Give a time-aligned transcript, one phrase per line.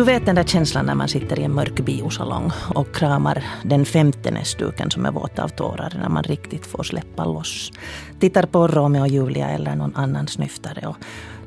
[0.00, 3.84] Du vet den där känslan när man sitter i en mörk biosalong och kramar den
[3.84, 7.72] femte näsduken som är våt av tårar när man riktigt får släppa loss.
[8.20, 10.96] Tittar på Romeo och Julia eller någon annan snyftare och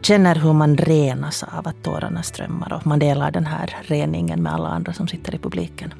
[0.01, 4.53] känner hur man renas av att tårarna strömmar och man delar den här reningen med
[4.53, 5.93] alla andra som sitter i publiken.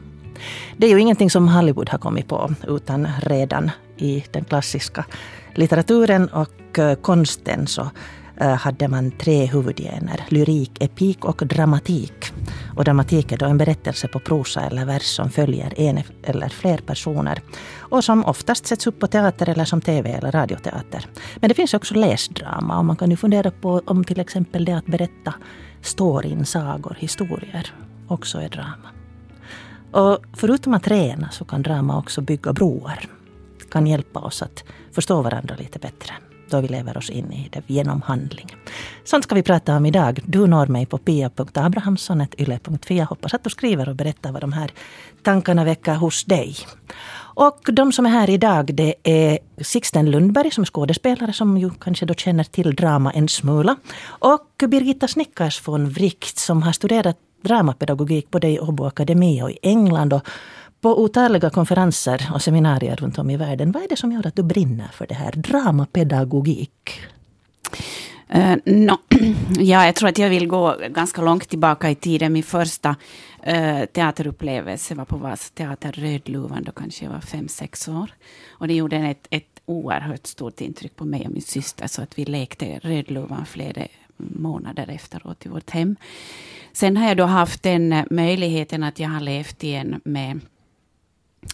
[0.78, 5.06] Det är ju ingenting som Hollywood har kommit på utan redan i den klassiska
[5.56, 7.90] litteraturen och eh, konsten så
[8.38, 10.26] Eh, hade man tre huvudgener.
[10.30, 12.34] Lyrik, epik och dramatik.
[12.76, 16.78] Och dramatik är då en berättelse på prosa eller vers som följer en eller fler
[16.78, 17.42] personer.
[17.78, 21.08] Och som oftast sätts upp på teater eller som tv eller radioteater.
[21.36, 24.74] Men det finns också läsdrama och man kan ju fundera på om till exempel det
[24.74, 25.34] att berätta
[25.82, 27.74] storyn, sagor, historier
[28.08, 28.90] också är drama.
[29.92, 33.06] Och förutom att träna så kan drama också bygga broar.
[33.60, 36.14] Det Kan hjälpa oss att förstå varandra lite bättre
[36.54, 38.56] då vi lever oss in i det genom handling.
[39.04, 40.20] Sånt ska vi prata om idag.
[40.26, 42.98] Du når mig på pia.abrahamsson.yle.fi.
[42.98, 44.72] Jag hoppas att du skriver och berättar vad de här
[45.24, 46.56] tankarna väcker hos dig.
[47.36, 51.70] Och de som är här idag det är Sixten Lundberg som är skådespelare som ju
[51.70, 53.76] kanske då känner till drama en smula.
[54.06, 59.58] Och Birgitta Snickars von Wright som har studerat dramapedagogik både i Åbo Akademi och i
[59.62, 60.14] England.
[60.14, 60.28] Och
[60.84, 63.72] på otaliga konferenser och seminarier runt om i världen.
[63.72, 65.32] Vad är det som gör att du brinner för det här?
[65.32, 67.02] Dramapedagogik?
[68.30, 68.98] Eh, uh, no,
[69.60, 72.34] ja, jag tror att jag vill gå ganska långt tillbaka i tiden.
[72.34, 72.90] Min första
[73.48, 76.64] uh, teaterupplevelse var på Vasa teater Rödluvan.
[76.64, 78.12] Då kanske jag var fem, sex år.
[78.50, 81.88] Och det gjorde ett, ett oerhört stort intryck på mig och min syster.
[81.88, 85.96] Så att vi lekte Rödluvan flera månader efteråt i vårt hem.
[86.74, 90.40] Sen har jag då haft den möjligheten att jag har levt i en med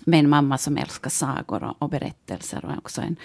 [0.06, 3.16] med en mamma som älskar sagor och, och berättelser och också en,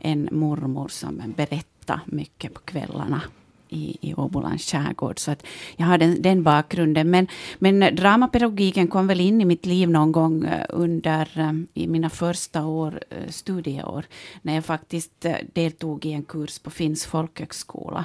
[0.00, 3.22] en mormor som berättar mycket på kvällarna
[3.74, 5.18] i, i Åbolands skärgård.
[5.18, 5.46] Så att
[5.76, 7.10] jag har den, den bakgrunden.
[7.10, 7.26] Men,
[7.58, 12.10] men dramapedagogiken kom väl in i mitt liv någon gång eh, under eh, i mina
[12.10, 14.04] första år, eh, studieår.
[14.42, 18.04] När jag faktiskt deltog i en kurs på Finns folkhögskola.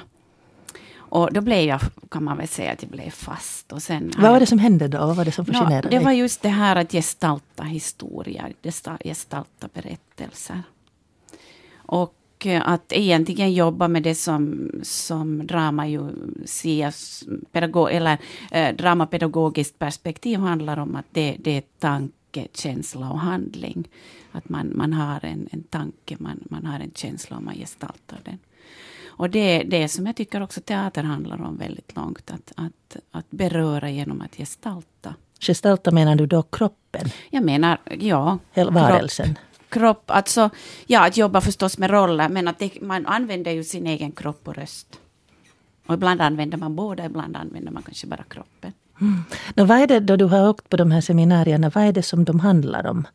[1.10, 3.72] Och då blev jag, kan man väl säga, att jag blev fast.
[3.72, 4.98] Och sen Vad var det som hände då?
[4.98, 8.52] Vad var det som fascinerade no, Det var just det här att gestalta historier,
[9.04, 10.62] gestalta berättelser.
[11.74, 16.08] Och eh, att egentligen jobba med det som, som drama ju
[16.44, 18.18] sias, pedagog, eller
[18.50, 23.88] eh, dramapedagogiskt perspektiv handlar om att det, det är tanke, känsla och handling.
[24.32, 28.18] Att man, man har en, en tanke, man, man har en känsla och man gestaltar
[28.24, 28.38] den.
[29.10, 32.30] Och det är det som jag tycker också teater handlar om väldigt långt.
[32.30, 35.14] Att, att, att beröra genom att gestalta.
[35.40, 37.08] Gestalta menar du då kroppen?
[37.30, 38.38] Jag menar, ja.
[38.54, 39.26] Varelsen?
[39.26, 39.36] Kropp,
[39.68, 40.50] kropp, alltså,
[40.86, 44.48] ja att jobba förstås med roller, men att det, man använder ju sin egen kropp
[44.48, 45.00] och röst.
[45.86, 48.72] Och ibland använder man båda, ibland använder man kanske bara kroppen.
[49.00, 49.22] Mm.
[49.54, 52.02] Men vad är det då du har åkt på de här seminarierna, vad är det
[52.02, 53.06] som de handlar om?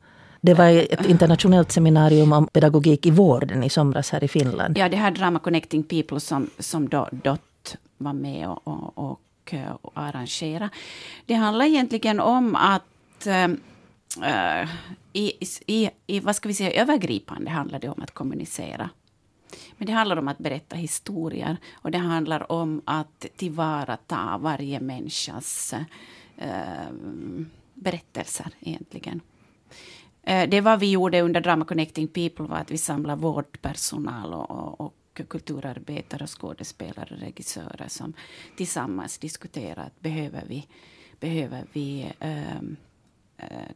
[0.45, 4.77] Det var ett internationellt seminarium om pedagogik i vården i somras här i Finland.
[4.77, 9.53] Ja, det här Drama Connecting People som, som då DOT var med och, och, och,
[9.53, 10.69] eh, och arrangera.
[11.25, 14.69] Det handlar egentligen om att äh,
[15.13, 15.31] i,
[15.67, 18.89] i, i, vad ska vi säga, övergripande handlar det om att kommunicera.
[19.77, 25.73] Men det handlar om att berätta historier och det handlar om att tillvarata varje människas
[26.37, 26.49] äh,
[27.73, 29.21] berättelser egentligen.
[30.25, 34.51] Eh, det var vi gjorde under Drama Connecting People var att vi samlade vårdpersonal och,
[34.51, 34.93] och, och
[35.29, 38.13] kulturarbetare, skådespelare och regissörer som
[38.57, 40.67] tillsammans diskuterade att behöver vi,
[41.19, 42.13] behöver vi
[42.59, 42.75] um,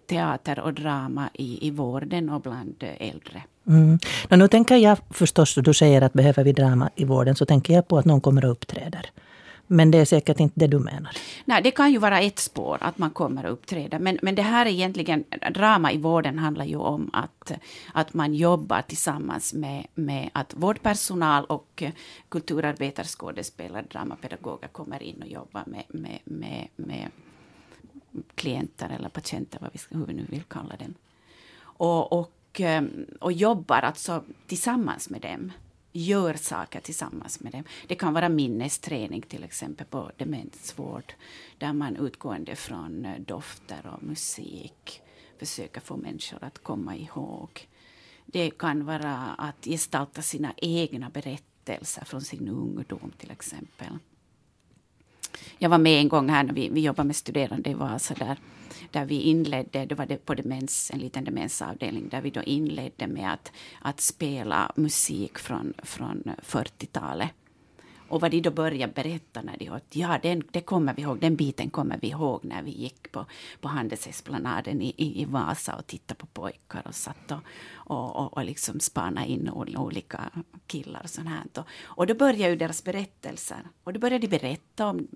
[0.08, 3.44] teater och drama i, i vården och bland äldre.
[3.68, 4.00] Mm.
[4.30, 7.88] nu tänker jag förstås, du säger att behöver vi drama i vården, så tänker jag
[7.88, 9.12] på att någon kommer och uppträder.
[9.72, 11.18] Men det är säkert inte det du menar?
[11.46, 14.00] Nej, det kan ju vara ett spår, att man kommer att uppträda.
[14.00, 15.24] Men, men det här är egentligen,
[15.54, 17.52] drama i vården handlar ju om att,
[17.94, 21.84] att man jobbar tillsammans med, med att vårdpersonal och
[22.30, 27.12] kulturarbetare, skådespelare, dramapedagoger kommer in och jobbar med, med, med, med
[28.36, 30.94] klienter eller patienter, vad vi, hur vi nu vill kalla dem.
[31.62, 32.84] Och, och, eh,
[33.20, 35.52] och jobbar alltså tillsammans med dem
[35.92, 37.64] gör saker tillsammans med dem.
[37.88, 41.14] Det kan vara minnesträning till exempel på demensvård
[41.58, 45.02] där man utgående från eh, dofter och musik
[45.40, 47.68] försöker få människor att komma ihåg.
[48.26, 53.98] Det kan vara att gestalta sina egna berättelser från sin ungdom till exempel.
[55.62, 58.38] Jag var med en gång här när vi, vi jobbade med studerande i Vasa där
[58.92, 63.08] där vi inledde, det var det på demens, en liten demensavdelning, där vi då inledde
[63.08, 63.52] med att,
[63.82, 67.32] att spela musik från, från 40-talet.
[68.10, 71.20] Och vad de då började berätta när de åt, ja den, det kommer vi ihåg,
[71.20, 73.26] den biten kommer vi ihåg när vi gick på,
[73.62, 77.40] på Handelsesplanaden i, i, i Vasa och tittade på pojkar och satt och,
[77.74, 80.32] och, och, och liksom spana in olika
[80.68, 81.44] killar och sånt här.
[81.54, 83.62] Och, och då började ju deras berättelser.
[83.84, 85.08] Och då började de berätta om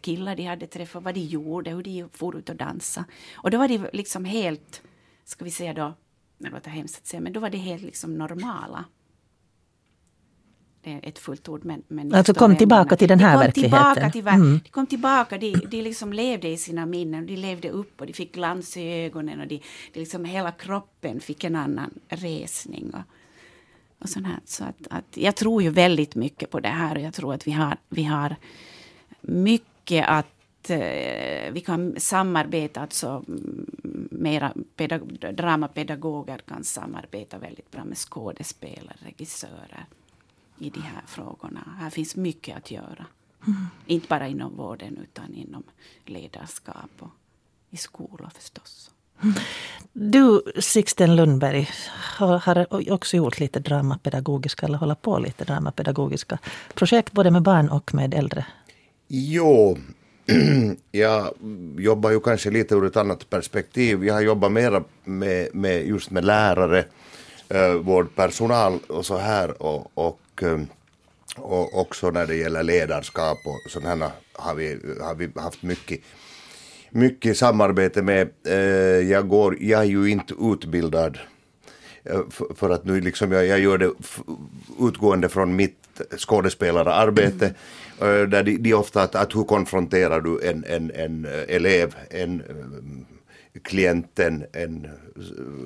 [0.00, 3.06] killar de hade träffat, vad de gjorde, hur de for ut och dansade.
[3.34, 4.82] Och då var de liksom helt,
[5.24, 5.94] ska vi säga då,
[6.38, 8.84] det låter hemskt att säga, men då var de helt liksom normala
[10.82, 11.64] det är ett fullt ord.
[11.64, 13.94] Men, men alltså kom tillbaka till den här de verkligheten.
[13.94, 14.60] Tillbaka till, mm.
[14.64, 18.12] De kom tillbaka, de, de liksom levde i sina minnen, de levde upp och de
[18.12, 19.62] fick glans i ögonen och de,
[19.92, 22.90] de liksom, hela kroppen fick en annan resning.
[22.94, 23.02] Och,
[23.98, 24.40] och sånt här.
[24.44, 27.46] Så att, att, jag tror ju väldigt mycket på det här och jag tror att
[27.46, 28.36] vi har, vi har
[29.20, 33.24] mycket att eh, vi kan samarbeta, alltså
[34.10, 39.86] mera pedag- dramapedagoger kan samarbeta väldigt bra med skådespelare, regissörer
[40.60, 41.74] i de här frågorna.
[41.78, 43.06] Här finns mycket att göra.
[43.46, 43.66] Mm.
[43.86, 45.62] Inte bara inom vården utan inom
[46.04, 47.10] ledarskap och
[47.70, 48.90] i skolor förstås.
[49.92, 51.68] Du, Sixten Lundberg,
[52.18, 56.38] har, också gjort lite dramapedagogiska, eller håller på lite dramapedagogiska
[56.74, 58.46] projekt både med barn och med äldre.
[59.08, 59.78] Jo,
[60.92, 61.34] jag
[61.78, 64.04] jobbar ju kanske lite ur ett annat perspektiv.
[64.04, 66.84] Jag har jobbat mera med, med just med lärare,
[67.48, 70.60] äh, vårdpersonal och så här och, och Eh,
[71.36, 76.00] och också när det gäller ledarskap och sådana har vi, har vi haft mycket,
[76.90, 78.28] mycket samarbete med.
[78.46, 78.54] Eh,
[79.10, 81.18] jag, går, jag är ju inte utbildad
[82.04, 82.20] eh,
[82.56, 83.92] för att nu liksom jag, jag gör det
[84.80, 85.76] utgående från mitt
[86.18, 87.54] skådespelararbete.
[88.00, 88.30] Mm.
[88.30, 92.42] Där de, de ofta att, att hur konfronterar du en, en, en elev, en
[93.62, 94.86] klienten, en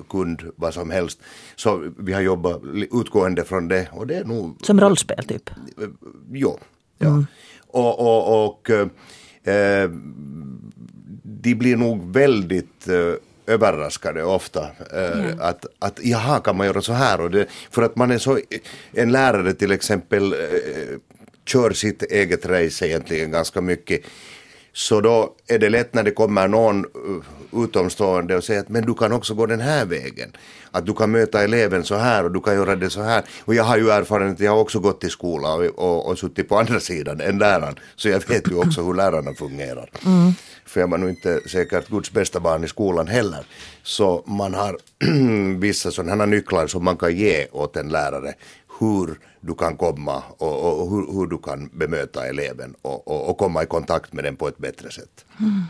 [0.09, 1.19] kund, vad som helst.
[1.55, 2.61] Så vi har jobbat
[2.91, 3.87] utgående från det.
[3.91, 5.49] Och det är nog, som rollspel typ?
[6.31, 6.59] Jo.
[6.97, 7.07] Ja.
[7.07, 7.25] Mm.
[7.67, 8.69] Och, och, och
[9.49, 9.89] eh,
[11.23, 13.13] de blir nog väldigt eh,
[13.47, 14.67] överraskade ofta.
[14.93, 15.39] Eh, mm.
[15.39, 17.21] att, att jaha, kan man göra så här?
[17.21, 18.39] Och det, för att man är så,
[18.91, 20.97] en lärare till exempel eh,
[21.45, 24.01] kör sitt eget race egentligen ganska mycket.
[24.77, 28.85] Så då är det lätt när det kommer någon uh, utomstående och säger att men
[28.85, 30.31] du kan också gå den här vägen.
[30.71, 33.23] Att du kan möta eleven så här och du kan göra det så här.
[33.45, 36.49] Och jag har ju erfarenhet, jag har också gått i skola och, och, och suttit
[36.49, 37.75] på andra sidan än läraren.
[37.95, 39.89] Så jag vet ju också hur lärarna fungerar.
[40.05, 40.31] Mm.
[40.65, 43.45] För jag var nog inte säkert Guds bästa barn i skolan heller.
[43.83, 44.77] Så man har
[45.59, 48.33] vissa sådana nycklar som man kan ge åt en lärare
[48.79, 53.37] hur du kan komma och, och hur, hur, du kan bemöta eleven och, och, och,
[53.37, 55.25] komma i kontakt med den på ett bättre sätt.
[55.39, 55.63] Mm.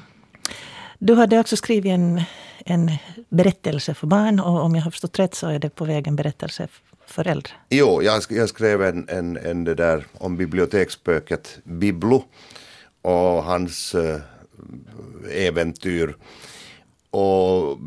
[1.00, 2.22] Du hade också skrivit en,
[2.66, 2.92] en
[3.30, 6.16] berättelse för barn och om jag har förstått rätt så är det på väg en
[6.16, 6.68] berättelse
[7.06, 7.54] för äldre.
[7.70, 12.24] Jo, jag, jag skrev en, en, en det där om biblioteksspöket Biblo
[13.02, 14.22] och hans äh,
[15.32, 16.16] äventyr.
[17.10, 17.78] Och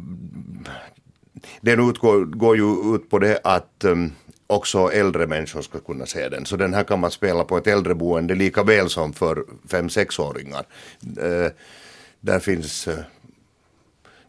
[1.60, 4.12] den utgår, går ju ut på det att um,
[4.50, 6.46] också äldre människor ska kunna se den.
[6.46, 10.66] Så den här kan man spela på ett äldreboende lika väl som för fem sexåringar
[11.18, 11.50] Uh, eh,
[12.20, 12.94] där finns uh,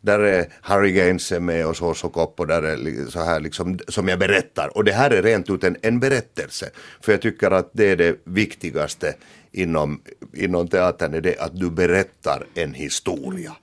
[0.01, 3.79] där är Harry Gaines med och så så kopp och där är så här liksom
[3.87, 4.77] som jag berättar.
[4.77, 6.69] Och det här är rent ut en, en berättelse.
[7.01, 9.15] För jag tycker att det är det viktigaste
[9.51, 10.01] inom,
[10.33, 13.55] inom teatern, är det att du berättar en historia.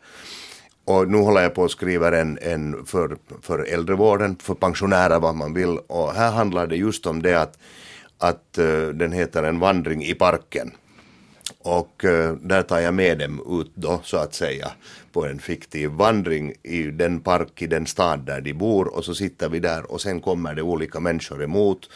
[0.86, 5.34] Och nu håller jag på att skriva en, en för, för äldrevården, för pensionärer vad
[5.34, 5.78] man vill.
[5.86, 7.58] Och här handlar det just om det att,
[8.18, 10.70] att uh, den heter En vandring i parken.
[11.58, 14.70] Och uh, där tar jag med dem ut då så att säga
[15.12, 19.14] på en fiktiv vandring i den park i den stad där de bor och så
[19.14, 21.90] sitter vi där och sen kommer det olika människor emot.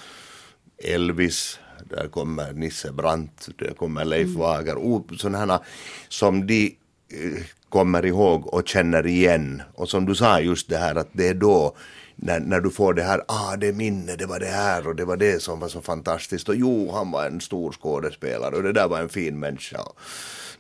[0.85, 4.41] Elvis, där kommer Nisse Brandt, där kommer Leif mm.
[4.41, 5.61] Wager, sådana
[6.09, 6.77] som de
[7.09, 9.63] eh, kommer ihåg och känner igen.
[9.75, 11.75] Och som du sa just det här att det är då
[12.23, 15.05] när, när du får det här, ah det minne, det var det här och det
[15.05, 18.73] var det som var så fantastiskt och jo, han var en stor skådespelare och det
[18.73, 19.81] där var en fin människa.
[19.83, 20.01] Och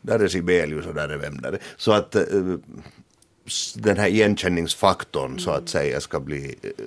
[0.02, 1.61] där är Sibelius och där är vem där är.
[1.76, 2.57] Så att uh,
[3.75, 5.38] den här igenkänningsfaktorn mm.
[5.38, 6.55] så att säga ska bli...
[6.64, 6.85] Uh,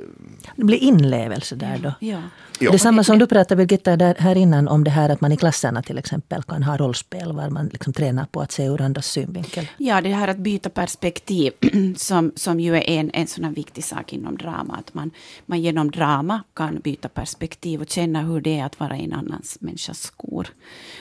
[0.56, 1.94] det blir inlevelse där då.
[2.00, 2.22] Ja.
[2.64, 2.72] Ja.
[2.72, 5.32] Det är samma som du pratade Birgitta där, här innan om det här att man
[5.32, 8.82] i klasserna till exempel kan ha rollspel var man liksom tränar på att se ur
[8.82, 9.68] andras synvinkel.
[9.78, 11.54] Ja, det här att byta perspektiv
[11.98, 14.76] som, som ju är en, en sån viktig sak inom drama.
[14.76, 15.12] Att man,
[15.46, 19.14] man genom drama kan byta perspektiv och känna hur det är att vara i en
[19.14, 20.48] annan människas skor.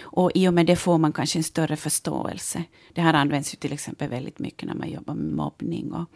[0.02, 2.64] Och i och med det får man kanske en större förståelse.
[2.94, 6.10] Det här används ju till exempel väldigt mycket när man jobbar med mobbning Och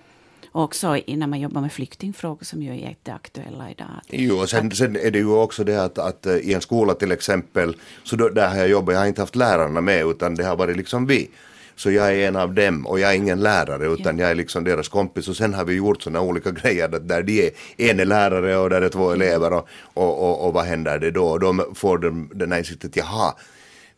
[0.63, 4.01] också när man jobbar med flyktingfrågor som ju är jätteaktuella idag.
[4.09, 7.13] Jo, och sen, sen är det ju också det att, att i en skola till
[7.13, 10.45] exempel, så då, där har jag jobbat, jag har inte haft lärarna med utan det
[10.45, 11.31] har varit liksom vi.
[11.77, 14.65] Så jag är en av dem och jag är ingen lärare utan jag är liksom
[14.65, 18.05] deras kompis och sen har vi gjort sådana olika grejer där de är en är
[18.05, 21.27] lärare och där är två elever och, och, och, och vad händer det då?
[21.27, 21.99] Och de får
[22.35, 23.35] den här insikten att jaha,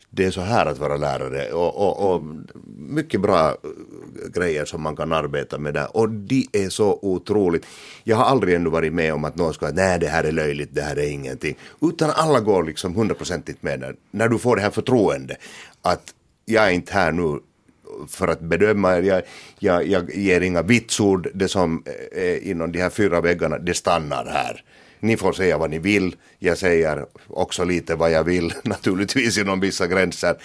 [0.09, 2.23] det är så här att vara lärare och, och, och,
[2.77, 7.65] mycket bra eh, grejer som man kan arbeta med där och de är så otroligt.
[8.03, 10.69] Jag har aldrig ännu varit med om att någon ska nej det här är löjligt,
[10.73, 11.57] det här är ingenting.
[11.81, 15.35] Utan alla går liksom hundraprocentigt med när, när du får det här förtroende
[15.81, 16.13] att
[16.45, 17.39] jag är inte här nu
[18.07, 19.01] för att bedöma er.
[19.01, 19.21] Jag,
[19.59, 21.27] jag, jag ger inga vitsord.
[21.33, 24.63] Det som eh, är inom de här fyra väggarna, det stannar här.
[24.99, 26.15] Ni får säga vad ni vill.
[26.39, 30.35] Jag säger också lite vad jag vill, naturligtvis inom vissa gränser.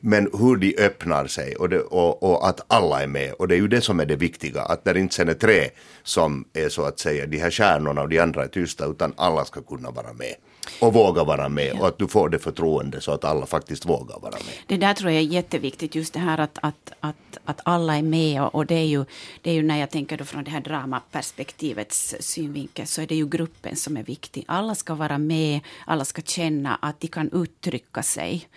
[0.00, 3.32] Men hur de öppnar sig och, det, och, och, att alla är med.
[3.32, 5.68] Och det är ju det som är det viktiga, att det inte sen är tre
[6.02, 9.44] som är så att säga de här kärnorna och de andra är tysta, utan alla
[9.44, 10.34] ska kunna vara med
[10.80, 11.80] och våga vara med ja.
[11.80, 14.54] och att du får det förtroende så att alla faktiskt vågar vara med.
[14.66, 18.02] Det där tror jag är jätteviktigt, just det här att, att, att, att alla är
[18.02, 19.04] med och, och det, är ju,
[19.42, 23.14] det är ju när jag tänker då från det här dramaperspektivets synvinkel så är det
[23.14, 24.44] ju gruppen som är viktig.
[24.48, 28.48] Alla ska vara med, alla ska känna att de kan uttrycka sig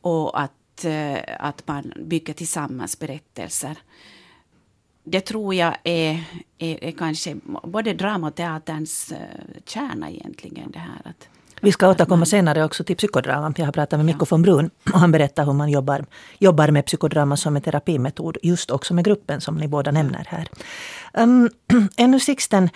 [0.00, 3.76] och att, eh, att man bygger tillsammans berättelser
[5.04, 6.24] det tror jag är,
[6.58, 9.18] är, är, kanske både drama och teaterns eh,
[9.66, 10.70] kärna egentligen.
[10.70, 11.28] Det här att,
[11.60, 13.52] vi ska återkomma senare också till psykodrama.
[13.56, 16.04] Jag har pratat med Mikko von Brun och han berättar hur man jobbar,
[16.38, 18.38] jobbar med psykodrama som en terapimetod.
[18.42, 20.48] Just också med gruppen som ni båda nämner här.
[21.12, 21.50] Um,
[21.96, 22.70] ännu Sixten,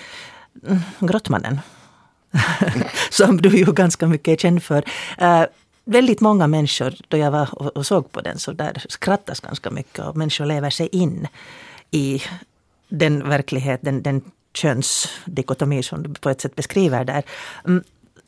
[0.67, 1.61] mm, Grottmannen,
[3.11, 4.85] som du ju ganska mycket är känd för.
[5.23, 5.45] Uh,
[5.85, 9.99] väldigt många människor, då jag var och såg på den, så där skrattas ganska mycket
[9.99, 11.29] och människor lever sig in
[11.91, 12.23] i
[12.89, 14.23] den verklighet, den, den
[14.55, 17.23] könsdikotomi som du på ett sätt beskriver där.
[17.65, 17.85] Mm,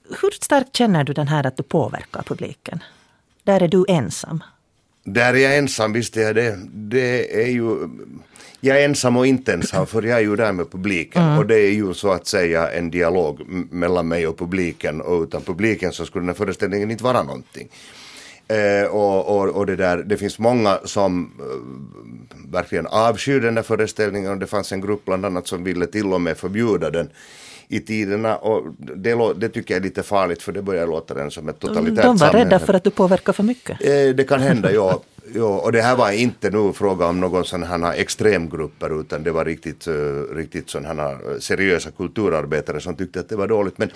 [0.08, 2.82] hur starkt känner du den här att du påverkar publiken?
[3.42, 4.42] Där är du ensam.
[5.04, 6.58] Där är jag ensam, visst är jag det.
[6.72, 7.88] Det är ju...
[8.60, 11.38] Jag är ensam och inte ensam för jag är ju där med publiken mm.
[11.38, 15.42] och det är ju så att säga en dialog mellan mig och publiken och utan
[15.42, 17.68] publiken så skulle den här föreställningen inte vara någonting.
[18.48, 23.62] Eh, och, och, och, det, där, det finns många som eh, verkligen avskyr den där
[23.62, 27.10] föreställningen och det fanns en grupp bland annat som ville till och med förbjuda den
[27.68, 31.30] i tiderna och det, det tycker jag är lite farligt för det börjar låta den
[31.30, 32.32] som ett totalitärt samhälle.
[32.32, 33.82] De var rädda för att du påverkar för mycket?
[33.85, 35.02] Eh, det kan hända, ja.
[35.35, 35.61] ja.
[35.61, 39.44] Och det här var inte nu fråga om någon sån här extremgrupper utan det var
[39.44, 43.78] riktigt, uh, riktigt sån här seriösa kulturarbetare som tyckte att det var dåligt.
[43.78, 43.90] Men,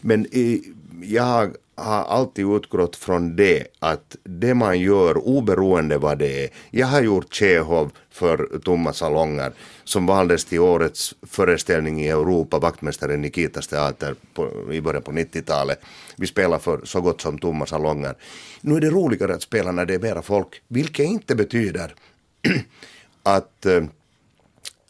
[0.00, 0.62] men i,
[1.04, 6.50] jag har alltid utgått från det att det man gör oberoende vad det är.
[6.70, 9.52] Jag har gjort Tjehov för tomma salonger
[9.84, 15.80] som valdes till årets föreställning i Europa, vaktmästaren Nikitas teater på, i början på 90-talet.
[16.16, 18.14] Vi spelar för så gott som tomma salonger.
[18.60, 21.94] Nu är det roligare att spela när det är mera folk, vilket inte betyder
[23.22, 23.84] att, eh,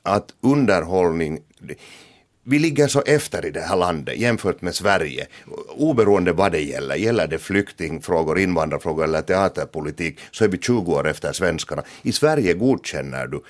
[0.03, 1.41] att underhållning
[2.45, 5.27] vi ligger så efter i det här landet jämfört med Sverige.
[5.69, 11.09] Oberoende vad det gäller, gäller det flyktingfrågor, invandrarfrågor eller teaterpolitik så är vi 20 år
[11.09, 11.83] efter svenskarna.
[12.03, 13.43] I Sverige godkänner du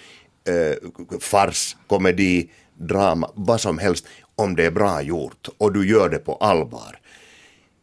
[0.52, 0.76] eh,
[1.20, 6.18] fars, komedi, drama, vad som helst om det är bra gjort och du gör det
[6.18, 6.98] på allvar.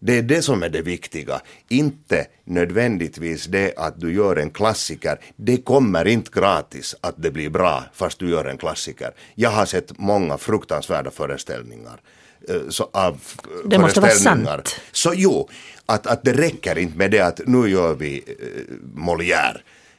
[0.03, 5.19] Det är det som är det viktiga, inte nödvändigtvis det att du gör en klassiker.
[5.35, 9.11] Det kommer inte gratis att det blir bra fast du gör en klassiker.
[9.35, 12.01] Jag har sett många fruktansvärda föreställningar.
[12.49, 13.21] Eh, så, av
[13.65, 14.81] det måste vara sant.
[14.91, 15.49] Så jo,
[15.85, 19.57] att, att det räcker inte med det att nu gör vi eh, Molière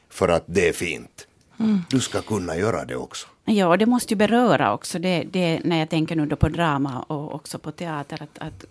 [0.09, 1.27] för att det är fint.
[1.59, 1.81] Mm.
[1.89, 3.27] Du ska kunna göra det också.
[3.45, 4.99] Ja, det måste ju beröra också.
[4.99, 8.23] Det, det, när jag tänker nu då på drama och också på teater.
[8.23, 8.65] Att, att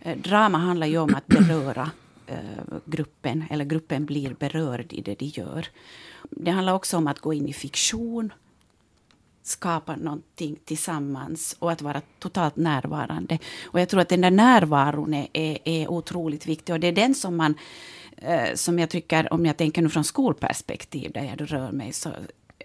[0.00, 1.90] äh, drama handlar ju om att beröra
[2.26, 2.36] äh,
[2.84, 3.44] gruppen.
[3.50, 5.66] Eller gruppen blir berörd i det de gör.
[6.30, 8.32] Det handlar också om att gå in i fiktion.
[9.42, 13.38] Skapa någonting tillsammans och att vara totalt närvarande.
[13.64, 16.72] Och jag tror att den där närvaron är, är, är otroligt viktig.
[16.72, 17.54] Och det är den som man
[18.54, 22.10] som jag tycker, om jag tänker nu från skolperspektiv, där jag rör mig, så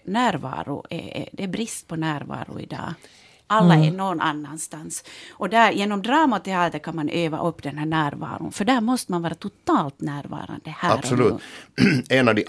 [0.04, 2.94] närvaro, är, det är brist på närvaro idag.
[3.46, 3.88] Alla mm.
[3.88, 5.04] är någon annanstans.
[5.30, 8.52] Och där, genom drama och teater kan man öva upp den här närvaron.
[8.52, 11.34] För där måste man vara totalt närvarande här Absolut.
[12.08, 12.44] en av de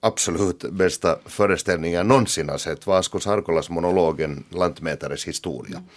[0.00, 5.76] absolut bästa föreställningar någonsin har sett var Asko Sarkolas monologen Lantmätares historia.
[5.76, 5.88] Mm.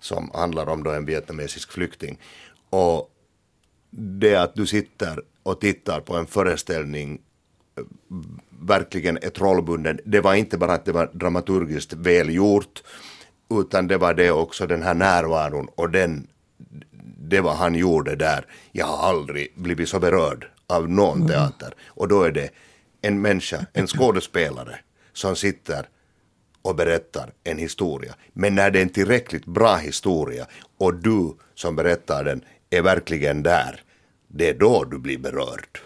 [0.00, 2.18] Som handlar om då en vietnamesisk flykting.
[2.70, 3.10] Och
[3.90, 7.20] det att du sitter och tittar på en föreställning
[8.66, 10.00] verkligen är trollbunden.
[10.04, 12.82] Det var inte bara att det var dramaturgiskt välgjort
[13.50, 16.26] utan det var det också den här närvaron och den,
[17.18, 18.46] det vad han gjorde där.
[18.72, 21.28] Jag har aldrig blivit så berörd av någon mm.
[21.28, 22.50] teater och då är det
[23.02, 24.78] en människa, en skådespelare
[25.12, 25.88] som sitter
[26.62, 28.14] och berättar en historia.
[28.32, 30.46] Men när det är en tillräckligt bra historia
[30.78, 33.80] och du som berättar den är verkligen där,
[34.28, 35.80] det är då du blir berörd.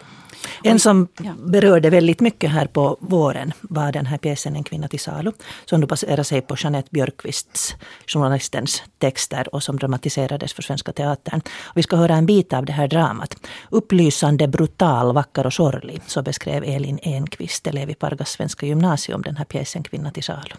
[0.63, 1.07] En som
[1.37, 5.31] berörde väldigt mycket här på våren var den här pjäsen En kvinna till salu.
[5.65, 7.75] Som då baserar sig på Jeanette Björkvists,
[8.07, 11.41] journalistens texter och som dramatiserades för Svenska Teatern.
[11.75, 13.35] vi ska höra en bit av det här dramat.
[13.69, 16.01] Upplysande, brutal, vacker och sorglig.
[16.07, 20.55] Så beskrev Elin Enqvist, elev i Pargas svenska gymnasium, den här pjäsen Kvinna till salu.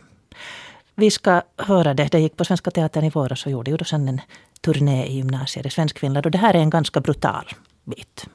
[0.95, 2.09] Vi ska höra det.
[2.13, 4.21] Det gick på Svenska Teatern i våras och gjorde ju då sen en
[4.61, 6.27] turné i gymnasier i Svenskfinland.
[6.27, 7.45] Och det här är en ganska brutal
[7.85, 8.27] bit.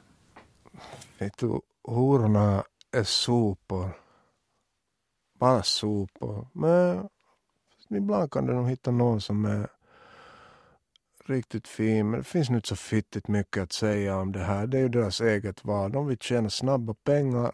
[1.18, 3.90] Vet du, hororna är sopor.
[5.38, 6.48] Bara sopor.
[6.52, 7.08] Men
[7.90, 9.68] ibland kan du nog hitta någon som är
[11.24, 12.10] riktigt fin.
[12.10, 14.66] Men det finns nu inte så fittigt mycket att säga om det här.
[14.66, 15.92] Det är ju deras eget val.
[15.92, 17.52] De vill tjäna snabba pengar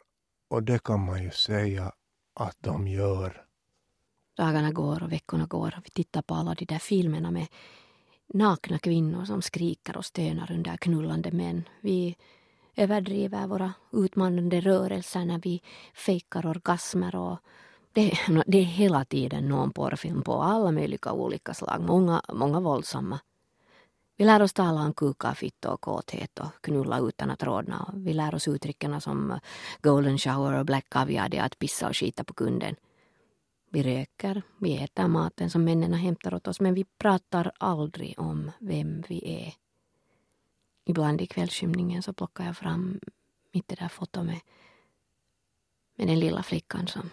[0.48, 1.92] och det kan man ju säga
[2.34, 3.44] att de gör.
[4.36, 7.46] Dagarna går och veckorna går och vi tittar på alla de där filmerna med
[8.34, 11.68] nakna kvinnor som skriker och stönar under knullande män.
[11.80, 12.16] Vi
[12.76, 15.62] överdriver våra utmanande rörelser när vi
[15.94, 17.38] fejkar orgasmer och
[17.92, 23.20] det, det är hela tiden någon porrfilm på alla möjliga olika slag, många, många våldsamma.
[24.16, 27.94] Vi lär oss tala om kuka, fitta och kåthet och knulla utan att rodna.
[27.94, 29.38] Vi lär oss uttrycken som eh,
[29.82, 32.76] golden shower och black caviar, det är att pissa och skita på kunden.
[33.70, 38.50] Vi röker, vi äter maten som männen hämtar åt oss men vi pratar aldrig om
[38.58, 39.63] vem vi är.
[40.84, 43.00] Ibland i kvällsskymningen så plockar jag fram
[43.52, 44.40] mitt det där fotot med,
[45.94, 47.10] med den lilla flickan som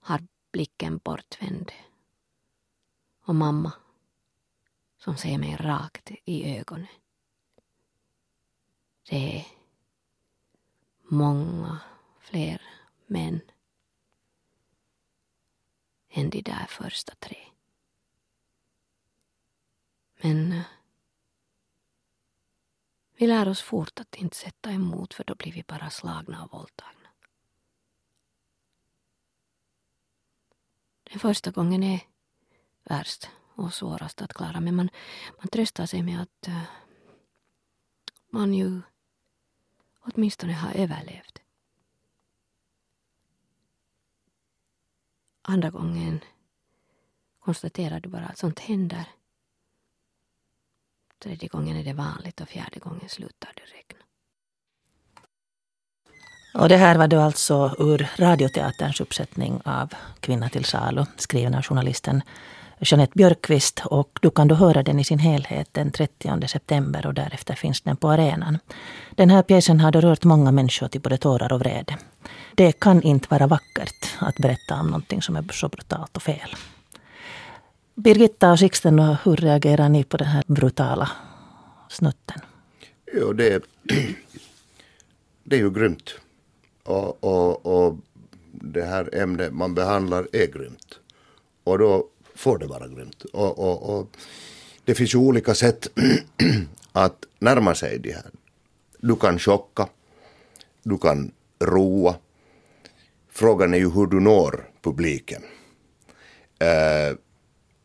[0.00, 0.20] har
[0.52, 1.72] blicken bortvänd.
[3.24, 3.72] Och mamma
[4.96, 6.86] som ser mig rakt i ögonen.
[9.10, 9.46] Det är
[11.02, 11.80] många
[12.20, 12.62] fler
[13.06, 13.40] män
[16.08, 17.38] än de där första tre.
[20.22, 20.64] Men eh,
[23.16, 26.52] vi lär oss fort att inte sätta emot för då blir vi bara slagna och
[26.52, 27.08] våldtagna.
[31.10, 32.00] Den första gången är
[32.84, 34.90] värst och svårast att klara men man,
[35.38, 36.62] man tröstar sig med att uh,
[38.30, 38.80] man ju
[40.00, 41.38] åtminstone har överlevt.
[45.42, 46.20] Andra gången
[47.38, 49.08] konstaterar du bara att sånt händer.
[51.24, 54.04] Tredje gången är det vanligt och fjärde gången slutar det regna.
[56.62, 61.62] Och det här var då alltså ur Radioteaterns uppsättning av Kvinna till salu, skriven av
[61.62, 62.22] journalisten
[62.80, 63.82] Jeanette Björkqvist.
[63.84, 67.80] Och du kan då höra den i sin helhet den 30 september och därefter finns
[67.80, 68.58] den på arenan.
[69.10, 71.98] Den här pjäsen har då rört många människor till både tårar och vrede.
[72.54, 76.56] Det kan inte vara vackert att berätta om någonting som är så brutalt och fel.
[77.94, 81.10] Birgitta och Sixten, hur reagerar ni på den här brutala
[81.88, 82.40] snutten?
[83.12, 83.64] Jo, det,
[85.44, 86.14] det är ju grymt.
[86.82, 87.96] Och, och, och
[88.50, 90.98] det här ämnet man behandlar är grymt.
[91.64, 93.24] Och då får det vara grymt.
[93.24, 94.16] Och, och, och
[94.84, 95.88] det finns ju olika sätt
[96.92, 98.30] att närma sig det här.
[98.98, 99.88] Du kan chocka,
[100.82, 101.30] du kan
[101.60, 102.14] roa.
[103.30, 105.42] Frågan är ju hur du når publiken.
[106.58, 107.16] Eh,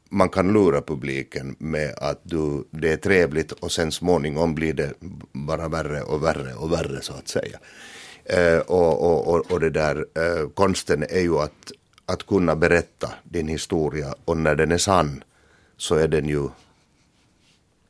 [0.09, 4.93] man kan lura publiken med att du, det är trevligt och sen småningom blir det
[5.31, 7.59] bara värre och värre och värre så att säga.
[8.25, 11.71] Eh, och, och, och, och, det där, eh, konsten är ju att,
[12.05, 15.23] att kunna berätta din historia och när den är sann
[15.77, 16.49] så är den ju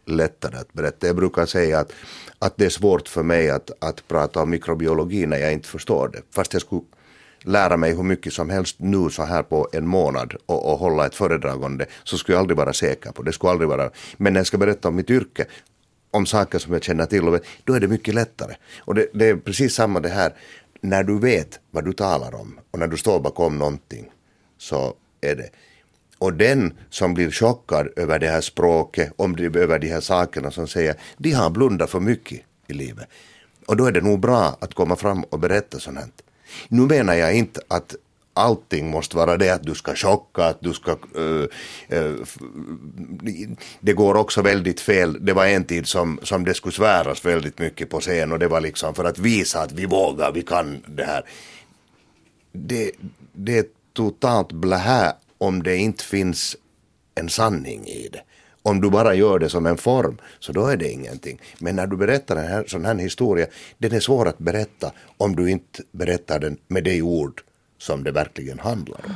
[0.05, 1.07] lättare att berätta.
[1.07, 1.91] Jag brukar säga att,
[2.39, 6.07] att det är svårt för mig att, att prata om mikrobiologi när jag inte förstår
[6.07, 6.21] det.
[6.31, 6.81] Fast jag skulle
[7.43, 11.05] lära mig hur mycket som helst nu så här på en månad och, och hålla
[11.05, 13.33] ett föredragande så skulle jag aldrig vara säker på det.
[13.33, 13.89] Skulle aldrig vara.
[14.17, 15.45] Men när jag ska berätta om mitt yrke
[16.11, 18.55] om saker som jag känner till, då är det mycket lättare.
[18.79, 20.33] Och det, det är precis samma det här,
[20.81, 24.11] när du vet vad du talar om och när du står bakom någonting
[24.57, 25.49] så är det.
[26.17, 30.51] Och den som blir chockad över det här språket, om det, över de här sakerna
[30.51, 33.07] som säger, de har blundat för mycket i livet.
[33.65, 36.07] Och då är det nog bra att komma fram och berätta sånt här.
[36.67, 37.95] Nu menar jag inte att
[38.33, 40.97] allting måste vara det att du ska chocka, att du ska...
[41.17, 41.45] Uh,
[41.93, 42.15] uh,
[43.79, 45.25] det går också väldigt fel.
[45.25, 48.47] Det var en tid som, som det skulle sväras väldigt mycket på scen och det
[48.47, 51.23] var liksom för att visa att vi vågar, vi kan det här.
[52.51, 52.91] Det,
[53.33, 56.55] det är totalt blä om det inte finns
[57.15, 58.21] en sanning i det.
[58.61, 61.41] Om du bara gör det som en form, så då är det ingenting.
[61.59, 65.35] Men när du berättar en här, sån här historia, den är svår att berätta om
[65.35, 67.41] du inte berättar den med de ord
[67.77, 69.13] som det verkligen handlar om.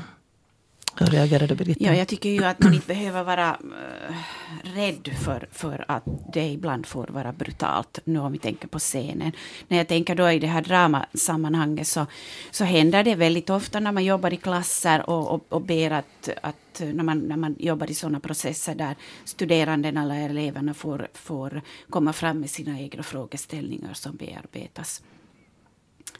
[0.96, 1.84] Hur reagerar du Birgitta?
[1.84, 4.16] Ja, jag tycker ju att man inte behöver vara äh,
[4.76, 6.04] rädd för, för att
[6.34, 9.32] det ibland får vara brutalt, nu om vi tänker på scenen.
[9.68, 12.06] När jag tänker då i det här dramasammanhanget så,
[12.52, 16.30] så händer det väldigt ofta när man jobbar i klasser och, och, och ber att,
[16.42, 21.62] att när, man, när man jobbar i sådana processer där studeranden eller eleverna får, får
[21.90, 25.02] komma fram med sina egna frågeställningar som bearbetas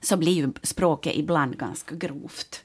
[0.02, 2.64] så blir ju språket ibland ganska grovt.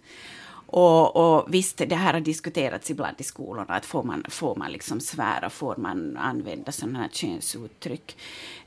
[0.71, 4.73] Och, och visst, det här har diskuterats ibland i skolorna, att får man, får man
[4.73, 8.17] liksom svära, får man använda sådana här könsuttryck.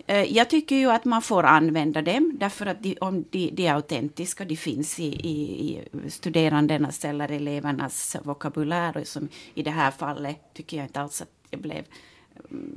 [0.08, 3.68] Eh, jag tycker ju att man får använda dem, därför att de, om de, de
[3.68, 8.98] är autentiska, de finns i, i, i studerandenas eller elevernas vokabulär.
[8.98, 11.84] Och som I det här fallet tycker jag inte alls att det blev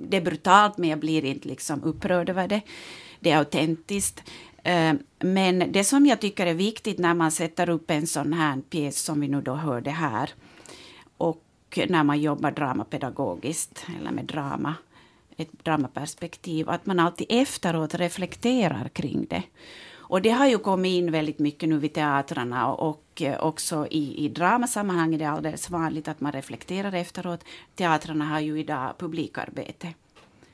[0.08, 2.60] det är brutalt, men jag blir inte liksom upprörd över det.
[3.20, 4.22] Det är autentiskt.
[4.64, 8.60] Ehm, men det som jag tycker är viktigt när man sätter upp en sån här
[8.70, 10.30] pjäs som vi nu då hörde här
[11.16, 11.42] och
[11.88, 14.74] när man jobbar dramapedagogiskt eller med drama,
[15.36, 19.42] ett dramaperspektiv, att man alltid efteråt reflekterar kring det.
[20.06, 24.24] Och det har ju kommit in väldigt mycket nu vid teatrarna och eh, också i,
[24.24, 27.44] i dramasammanhang är det alldeles vanligt att man reflekterar efteråt.
[27.74, 29.94] Teatrarna har ju idag publikarbete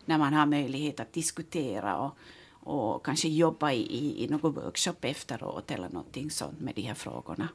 [0.04, 2.16] när man har möjlighet att diskutera och,
[2.60, 6.94] och kanske jobba i, i, i någon workshop efteråt eller någonting sånt med de här
[6.94, 7.48] frågorna.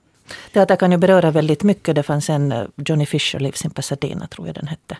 [0.53, 1.95] Teater kan ju beröra väldigt mycket.
[1.95, 4.97] Det fanns en eh, Johnny Fisher Lives in Pasadena, tror jag den hette.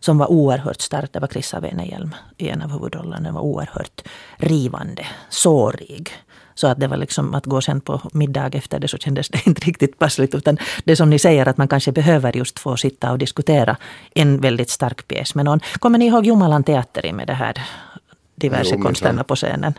[0.00, 1.12] Som var oerhört stark.
[1.12, 3.20] Det var Chris Avenehjelm i en av huvudrollerna.
[3.20, 4.02] Den var oerhört
[4.36, 6.10] rivande, sårig.
[6.54, 9.46] Så att det var liksom att gå sen på middag efter det så kändes det
[9.46, 10.34] inte riktigt passligt.
[10.34, 13.76] Utan det som ni säger att man kanske behöver just få sitta och diskutera
[14.14, 15.60] en väldigt stark pjäs med någon.
[15.78, 17.62] Kommer ni ihåg Jumalan Teateri med det här
[18.34, 19.74] diverse konsterna på scenen?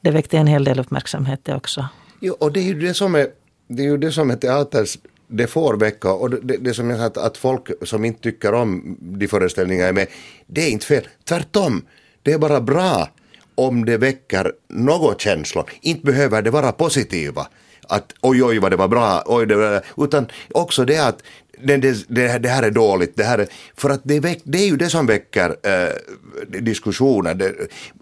[0.00, 1.88] Det väckte en hel del uppmärksamhet det också.
[2.20, 3.26] Jo, och det är ju det som är,
[3.68, 4.98] det är, ju det som är teaters
[5.30, 8.54] det får väcka och det, det som jag sa att, att folk som inte tycker
[8.54, 10.06] om de föreställningar är med,
[10.46, 11.08] det är inte fel.
[11.24, 11.82] Tvärtom,
[12.22, 13.08] det är bara bra
[13.54, 15.64] om det väcker något känslor.
[15.80, 17.46] Inte behöver det vara positiva.
[17.90, 21.22] Att oj, oj vad det var bra, oj, det var, utan också det att
[21.62, 24.66] det, det, det, här är dåligt, det här är, för att det, väck, det är
[24.66, 27.34] ju det som väcker eh, diskussioner.
[27.34, 27.54] Det,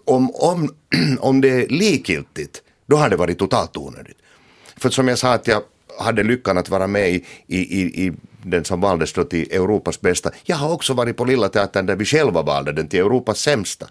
[0.05, 0.75] om, om,
[1.19, 4.17] om det är likgiltigt, då har det varit totalt onödigt.
[4.77, 5.61] För som jag sa att jag
[5.99, 10.31] hade lyckan att vara med i, i, i den som valdes då till Europas bästa.
[10.43, 13.87] Jag har också varit på Lilla Teatern där vi själva valde den till Europas sämsta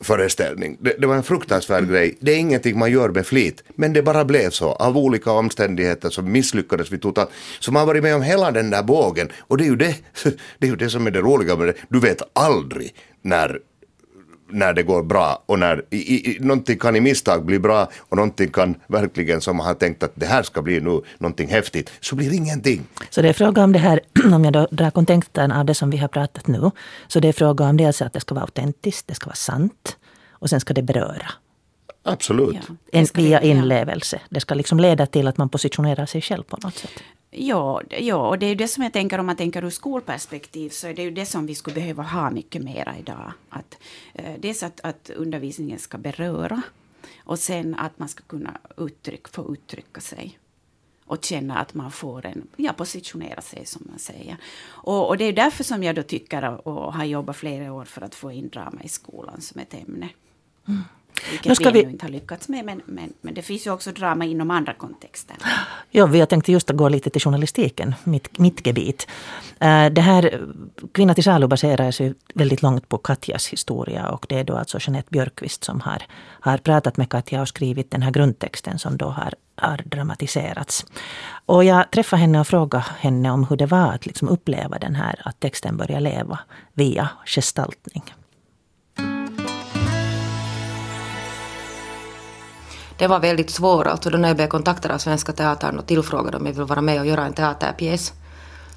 [0.00, 0.76] föreställning.
[0.80, 2.16] Det, det, var en fruktansvärd grej.
[2.20, 6.10] Det är ingenting man gör med flit, men det bara blev så av olika omständigheter
[6.10, 7.30] så misslyckades vi totalt.
[7.60, 9.96] Så man har varit med om hela den där bågen och det är ju det,
[10.58, 11.74] det, är ju det som är det roliga med det.
[11.88, 13.58] Du vet aldrig när
[14.52, 18.16] när det går bra och när i, i, någonting kan i misstag bli bra och
[18.16, 21.90] någonting kan verkligen som man har tänkt att det här ska bli nu någonting häftigt,
[22.00, 22.82] så blir det ingenting.
[23.10, 24.00] Så det är fråga om det här,
[24.34, 26.70] om jag då drar kontentan av det som vi har pratat nu,
[27.08, 29.96] så det är fråga om dels att det ska vara autentiskt, det ska vara sant
[30.30, 31.32] och sen ska det beröra.
[32.04, 32.56] Absolut.
[32.68, 34.20] Ja, en, via inlevelse.
[34.30, 36.90] Det ska liksom leda till att man positionerar sig själv på något sätt.
[37.34, 40.70] Ja, ja, och det är ju det som jag tänker om man tänker ur skolperspektiv
[40.70, 43.32] så är det ju det som vi skulle behöva ha mycket mera idag.
[43.48, 43.78] Att,
[44.14, 46.62] eh, dels att, att undervisningen ska beröra
[47.18, 50.38] och sen att man ska kunna uttryck, få uttrycka sig
[51.04, 54.36] och känna att man får en, ja, positionera sig som man säger.
[54.64, 58.02] Och, och det är därför som jag då tycker och har jobbat flera år för
[58.02, 60.08] att få in drama i skolan som ett ämne.
[60.68, 60.82] Mm.
[61.30, 63.92] Vilket nu ska vi, inte har lyckats med, men, men, men det finns ju också
[63.92, 65.36] drama inom andra kontexter.
[65.94, 69.06] Ja, vi har tänkt just gå lite till journalistiken, mitt, mitt gebit.
[69.52, 70.40] Uh, det här
[70.92, 74.78] Kvinna till salu baserar sig väldigt långt på Katjas historia och det är då alltså
[74.80, 76.02] Jeanette Björkqvist som har,
[76.40, 80.86] har pratat med Katja och skrivit den här grundtexten som då har, har dramatiserats.
[81.46, 84.94] Och jag träffade henne och frågade henne om hur det var att liksom uppleva den
[84.94, 86.38] här, att texten börjar leva
[86.72, 88.14] via gestaltning.
[93.02, 93.86] Det var väldigt svårt.
[93.86, 96.80] Alltså då när jag blev kontaktad av Svenska Teatern och tillfrågade om jag ville vara
[96.80, 98.12] med och göra en teaterpjäs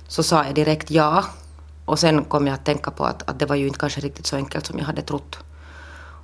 [0.08, 1.24] så sa jag direkt ja.
[1.86, 4.26] Och sen kom jag att tänka på att, att det var ju inte kanske riktigt
[4.26, 5.38] så enkelt som jag hade trott.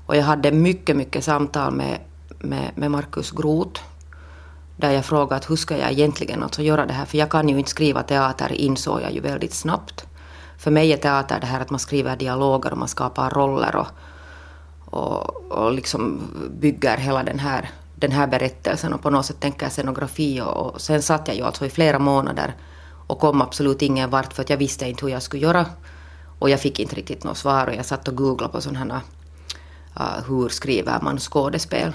[0.06, 2.00] Och jag hade mycket, mycket samtal med,
[2.40, 3.82] med, med Markus Groth
[4.78, 7.58] där jag frågade hur ska jag egentligen alltså göra det här, för jag kan ju
[7.58, 10.06] inte skriva teater insåg jag ju väldigt snabbt.
[10.58, 13.88] För mig är teater det här att man skriver dialoger och man skapar roller och,
[14.86, 16.22] och, och liksom
[16.60, 17.70] bygger hela den här,
[18.02, 21.44] den här berättelsen och på något sätt tänker scenografi och, och sen satt jag ju
[21.44, 22.56] alltså i flera månader
[23.08, 25.66] och kom absolut ingen vart för att jag visste inte hur jag skulle göra.
[26.40, 29.02] Och jag fick inte riktigt något svar och jag satt och googlade på sådana
[29.98, 31.92] här uh, hur skriver man skådespel.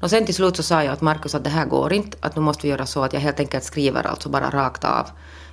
[0.00, 2.36] Och sen till slut så sa jag att Markus att det här går inte, att
[2.36, 5.06] nu måste vi göra så att jag helt enkelt skriver alltså bara rakt av.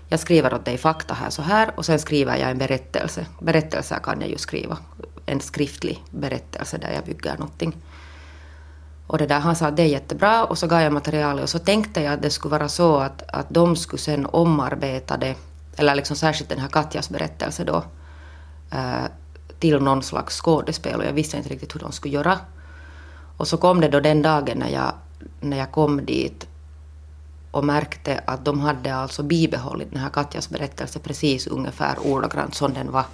[0.09, 3.25] Jag skriver åt dig fakta här så här och sen skriver jag en berättelse.
[3.41, 4.77] Berättelser kan jag ju skriva.
[5.25, 7.75] En skriftlig berättelse där jag bygger någonting.
[9.11, 11.49] Och det där, han sa att det är jättebra och så gav jag materialet och
[11.49, 15.35] så tänkte jag att det skulle vara så att, att de skulle sen omarbeta det,
[15.75, 17.83] eller liksom särskilt den här Katjas berättelse då,
[18.71, 19.05] eh,
[19.59, 22.39] till någon slags skådespel och jag visste inte riktigt hur de skulle göra.
[23.37, 24.93] Och så kom det då den dagen när jag,
[25.39, 26.47] när jag kom dit
[27.51, 32.73] och märkte att de hade alltså bibehållit den här Katjas berättelse precis ungefär ordagrant som
[32.73, 33.05] den var.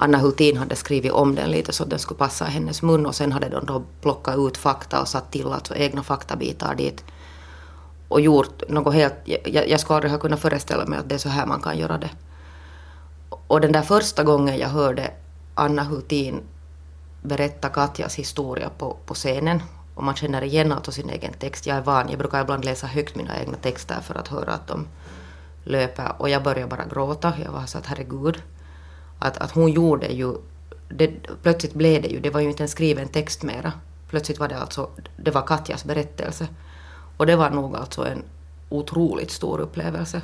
[0.00, 3.14] Anna Hultin hade skrivit om den lite så att den skulle passa hennes mun och
[3.14, 7.04] sen hade de då plockat ut fakta och satt till alltså egna faktabitar dit.
[8.08, 9.14] Och gjort något helt...
[9.24, 11.78] Jag, jag skulle aldrig ha kunnat föreställa mig att det är så här man kan
[11.78, 12.10] göra det.
[13.30, 15.10] Och den där första gången jag hörde
[15.54, 16.40] Anna Hultin
[17.22, 19.62] berätta Katjas historia på, på scenen
[19.94, 21.66] och man känner igen alltså sin egen text.
[21.66, 24.66] Jag är van, jag brukar ibland läsa högt mina egna texter för att höra att
[24.66, 24.86] de
[25.64, 27.32] löper och jag började bara gråta.
[27.44, 28.42] Jag var så att herregud,
[29.18, 30.34] att, att hon gjorde ju,
[30.88, 31.08] det,
[31.42, 33.72] plötsligt blev det ju, det var ju inte en skriven text mera.
[34.08, 36.48] Plötsligt var det alltså, det var Katjas berättelse.
[37.16, 38.22] Och det var nog alltså en
[38.68, 40.22] otroligt stor upplevelse.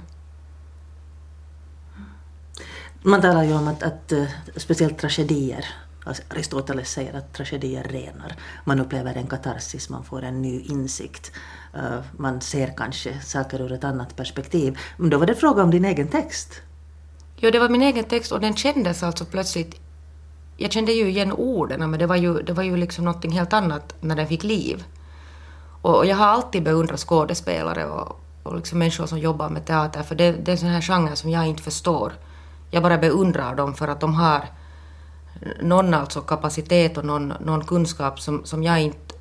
[3.02, 4.24] Man talar ju om att, att eh,
[4.56, 5.66] speciellt tragedier
[6.06, 8.36] Alltså Aristoteles säger att tragedier renar.
[8.64, 11.32] Man upplever en katarsis, man får en ny insikt.
[11.74, 14.78] Eh, man ser kanske saker ur ett annat perspektiv.
[14.96, 16.60] Men då var det fråga om din egen text.
[17.44, 19.80] Jo, det var min egen text och den kändes alltså plötsligt...
[20.56, 23.52] Jag kände ju igen orden, men det var ju, det var ju liksom någonting helt
[23.52, 24.84] annat när den fick liv.
[25.82, 30.02] Och, och jag har alltid beundrat skådespelare och, och liksom människor som jobbar med teater,
[30.02, 32.12] för det, det är en sån här genre som jag inte förstår.
[32.70, 34.44] Jag bara beundrar dem för att de har
[35.62, 39.14] någon alltså kapacitet och någon, någon kunskap som, som jag inte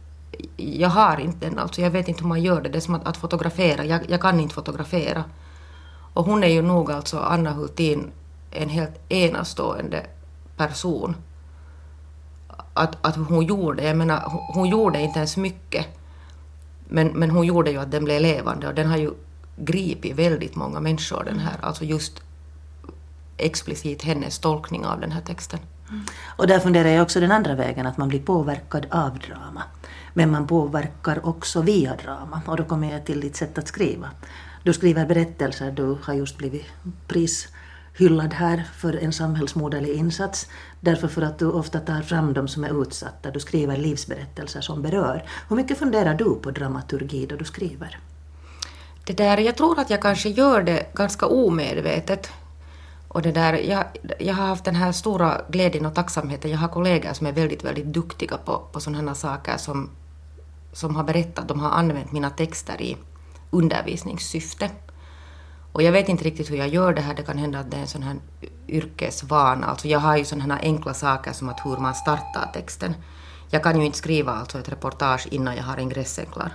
[0.57, 2.69] jag har inte den, alltså jag vet inte hur man gör det.
[2.69, 5.23] Det är som att, att fotografera, jag, jag, kan inte fotografera.
[6.13, 8.11] Och hon är ju nog alltså, Anna Hultin,
[8.51, 10.05] en helt enastående
[10.57, 11.15] person.
[12.73, 15.85] Att, att hon gjorde, jag menar, hon, hon gjorde inte ens mycket.
[16.87, 19.11] Men, men hon gjorde ju att den blev levande och den har ju
[19.55, 22.21] gripit väldigt många människor den här, alltså just
[23.37, 25.59] explicit hennes tolkning av den här texten.
[25.89, 26.05] Mm.
[26.37, 29.63] Och där funderar jag också den andra vägen, att man blir påverkad av drama.
[30.13, 32.41] Men man påverkar också via drama.
[32.45, 34.09] Och då kommer jag till ditt sätt att skriva.
[34.63, 36.65] Du skriver berättelser, du har just blivit
[37.07, 40.47] prishyllad här för en samhällsmoderlig insats.
[40.79, 43.31] Därför för att du ofta tar fram de som är utsatta.
[43.31, 45.23] Du skriver livsberättelser som berör.
[45.49, 47.99] Hur mycket funderar du på dramaturgi då du skriver?
[49.05, 52.29] Det där, jag tror att jag kanske gör det ganska omedvetet.
[53.07, 53.85] Och det där, jag,
[54.19, 56.51] jag har haft den här stora glädjen och tacksamheten.
[56.51, 59.89] Jag har kollegor som är väldigt, väldigt duktiga på, på sådana här saker som,
[60.73, 62.97] som har berättat, de har använt mina texter i
[63.53, 64.69] undervisningssyfte.
[65.71, 67.77] Och jag vet inte riktigt hur jag gör det här, det kan hända att det
[67.77, 68.15] är en sån här
[68.67, 69.67] yrkesvana.
[69.67, 72.95] Alltså jag har ju sådana här enkla saker som att hur man startar texten.
[73.49, 76.51] Jag kan ju inte skriva alltså ett reportage innan jag har ingressen klar.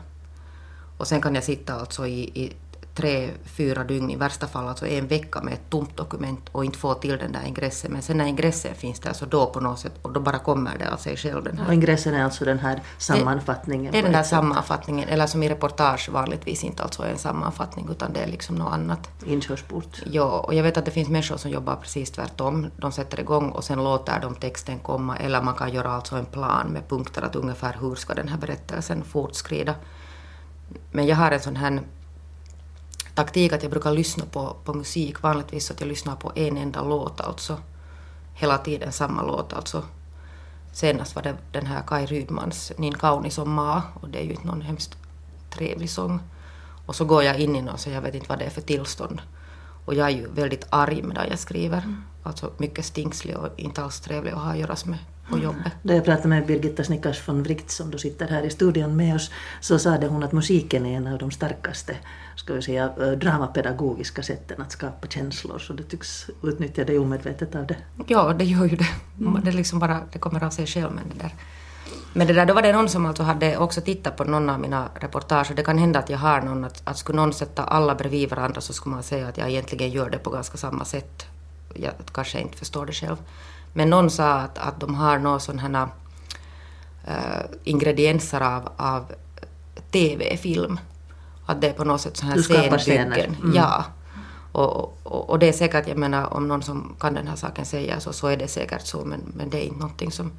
[0.99, 2.53] Och sen kan jag sitta alltså i, i
[2.99, 6.79] tre, fyra dygn, i värsta fall alltså en vecka med ett tomt dokument och inte
[6.79, 7.93] få till den där ingressen.
[7.93, 10.79] Men sen när ingressen finns där så då på något sätt, och då bara kommer
[10.79, 11.45] det av sig själv.
[11.45, 11.67] Den här.
[11.67, 13.93] Och ingressen är alltså den här sammanfattningen?
[13.93, 18.13] Det, är den där sammanfattningen, eller som i reportage vanligtvis inte alltså en sammanfattning utan
[18.13, 19.11] det är liksom något annat.
[19.27, 20.03] Inkörsport?
[20.07, 22.67] Ja, och jag vet att det finns människor som jobbar precis tvärtom.
[22.77, 26.27] De sätter igång och sen låter de texten komma eller man kan göra alltså en
[26.27, 29.75] plan med punkter att ungefär hur ska den här berättelsen fortskrida.
[30.93, 31.81] Men jag har en sån här
[33.19, 36.57] taktik att jag brukar lyssna på, på musik vanligtvis så att jag lyssnar på en
[36.57, 37.57] enda låt alltså.
[38.35, 39.83] Hela tiden samma låt alltså.
[40.73, 44.31] Senast var det den här Kai Rydmans Nin kaunis on maa och det är ju
[44.31, 44.97] inte någon hemskt
[45.51, 46.21] trevlig sång.
[46.87, 48.61] Och så går jag in i någon så jag vet inte vad det är för
[48.61, 49.21] tillstånd.
[49.85, 51.79] Och jag är ju väldigt arg med det jag skriver.
[51.79, 52.05] Mm.
[52.23, 54.99] Alltså mycket stingslig och inte alls trevlig att ha att göra med
[55.31, 55.73] på jobbet.
[55.83, 59.15] Då jag pratade med Birgitta Snickars von Wright som då sitter här i studion med
[59.15, 61.97] oss så sa hon att musiken är en av de starkaste
[62.39, 67.55] ska vi säga, eh, dramapedagogiska sätten att skapa känslor så du tycks utnyttja dig omedvetet
[67.55, 67.77] av det.
[68.07, 68.89] Ja, det gör ju det.
[69.21, 69.45] Mm.
[69.45, 71.35] Det, liksom bara, det kommer av sig själv men det där
[72.13, 74.61] Men det där, då var det någon som alltså hade också tittat på någon av
[74.61, 77.65] mina reportage och det kan hända att jag har någon, att, att skulle någon sätta
[77.65, 80.85] alla bredvid varandra så skulle man säga att jag egentligen gör det på ganska samma
[80.85, 81.27] sätt.
[81.75, 83.17] Jag kanske inte förstår det själv.
[83.73, 85.89] Men någon sa att, att de har några sådana här
[87.07, 89.13] äh, ingredienser av, av
[89.91, 90.79] TV-film.
[91.49, 93.37] Att det är på något sätt sådana här scenbyggen.
[93.43, 93.55] Mm.
[93.55, 93.85] Ja.
[94.53, 97.65] Och, och, och, det är säkert, jag menar om någon som kan den här saken
[97.65, 100.33] säger så, så är det säkert så men, men det är inte någonting som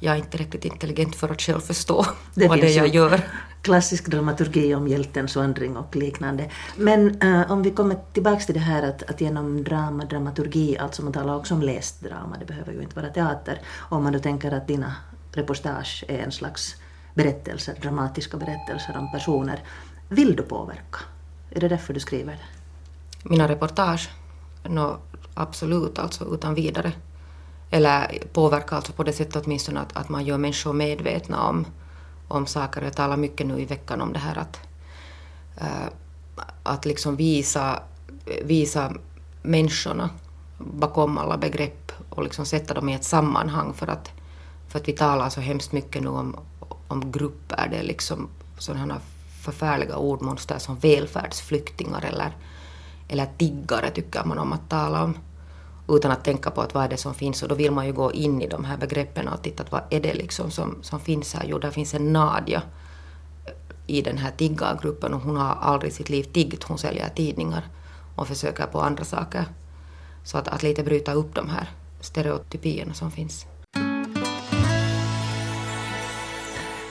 [0.00, 3.20] jag är inte tillräckligt intelligent för att själv förstå det vad det jag gör.
[3.62, 6.50] Klassisk dramaturgi om hjältens vandring och liknande.
[6.76, 11.02] Men uh, om vi kommer tillbaka till det här att, att genom drama, dramaturgi, alltså
[11.02, 13.60] man talar också om läst drama, det behöver ju inte vara teater.
[13.76, 14.94] Om man då tänker att dina
[15.32, 16.76] reportage är en slags
[17.14, 19.60] berättelser, dramatiska berättelser om personer.
[20.08, 20.98] Vill du påverka?
[21.50, 22.46] Är det därför du skriver det?
[23.28, 24.10] Mina reportage?
[24.62, 24.98] No,
[25.34, 26.92] absolut, alltså utan vidare.
[27.70, 31.66] Eller påverka alltså på det sättet åtminstone att, att man gör människor medvetna om,
[32.28, 32.82] om saker.
[32.82, 34.60] Jag talar mycket nu i veckan om det här att,
[35.56, 35.88] äh,
[36.62, 37.82] att liksom visa,
[38.42, 38.92] visa
[39.42, 40.10] människorna
[40.58, 44.10] bakom alla begrepp och liksom sätta dem i ett sammanhang för att,
[44.68, 46.36] för att vi talar så hemskt mycket nu om,
[46.88, 47.68] om grupper.
[47.70, 49.00] Det är liksom sådana
[49.44, 52.36] förfärliga ordmonster som välfärdsflyktingar eller,
[53.08, 55.18] eller tiggare tycker man om att tala om
[55.88, 57.92] utan att tänka på att vad är det som finns och då vill man ju
[57.92, 61.00] gå in i de här begreppen och titta att vad är det liksom som, som
[61.00, 61.44] finns här.
[61.48, 62.62] Jo, där finns en Nadja
[63.86, 67.68] i den här tiggargruppen och hon har aldrig i sitt liv tiggt, hon säljer tidningar
[68.16, 69.44] och försöker på andra saker.
[70.24, 73.46] Så att, att lite bryta upp de här stereotypierna som finns.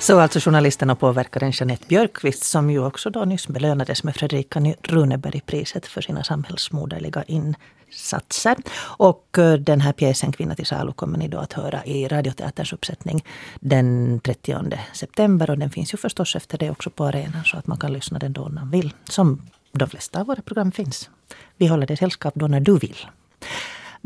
[0.04, 4.60] Så alltså journalisten och påverkaren Jeanette Björkqvist som ju också då nyss belönades med Fredrika
[4.84, 8.56] Runeberg-priset för sina samhällsmoderliga insatser.
[8.80, 12.74] Och eh, den här pjäsen Kvinna till salu kommer ni då att höra i Radioteaterns
[12.74, 13.26] uppsättning
[13.60, 15.50] den 30 september.
[15.50, 18.20] Och den finns ju förstås efter det också på arenan så att man kan lyssna
[18.20, 18.94] den då när man vill.
[19.10, 21.10] Som de flesta av våra program finns.
[21.58, 22.98] Vi håller dig sällskap då när du vill.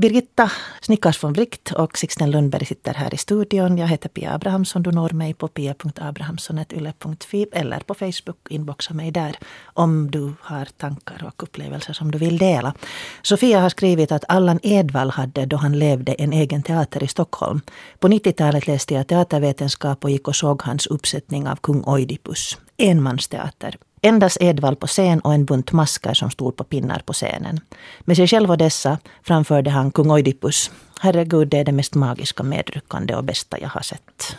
[0.01, 3.77] Birgitta Snickars von Wright och Sixten Lundberg sitter här i studion.
[3.77, 4.83] Jag heter Pia Abrahamsson.
[4.83, 8.37] Du når mig på pia.abrahamsson.yle.fi eller på Facebook.
[8.49, 12.73] Inboxa mig där om du har tankar och upplevelser som du vill dela.
[13.21, 17.61] Sofia har skrivit att Allan Edwall hade då han levde en egen teater i Stockholm.
[17.99, 22.57] På 90-talet läste jag teatervetenskap och gick och såg hans uppsättning av Kung Oidipus.
[22.77, 23.77] Enmansteater.
[24.01, 27.59] Endast Edvald på scen och en bunt maskar som stod på pinnar på scenen.
[27.99, 30.71] Med sig själv och dessa framförde han kung Oidipus.
[30.99, 34.37] Herregud, det är det mest magiska, medryckande och bästa jag har sett.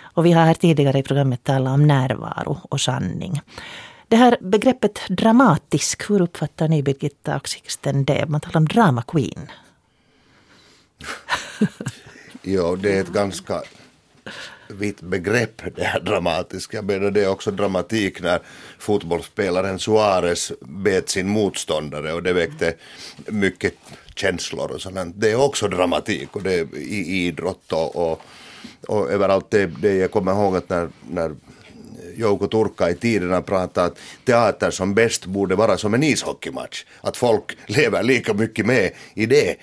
[0.00, 3.40] Och vi har här tidigare i programmet talat om närvaro och sanning.
[4.08, 8.26] Det här begreppet dramatisk, hur uppfattar ni Birgitta och Sixten det?
[8.28, 9.50] Man talar om drama queen.
[12.42, 13.62] jo, det är ett ganska
[14.70, 16.76] vitt begrepp det här dramatiska.
[16.76, 18.40] Jag menar det är också dramatik när
[18.78, 22.74] fotbollsspelaren Suarez bet sin motståndare och det väckte
[23.26, 23.74] mycket
[24.14, 25.14] känslor och sånt.
[25.14, 28.22] Det är också dramatik och det är i idrott och, och,
[28.88, 31.34] och överallt det, det jag kommer ihåg att när, när
[32.16, 36.84] Jouko Turka i tiderna pratade att teater som bäst borde vara som en ishockeymatch.
[37.00, 39.56] Att folk lever lika mycket med i det.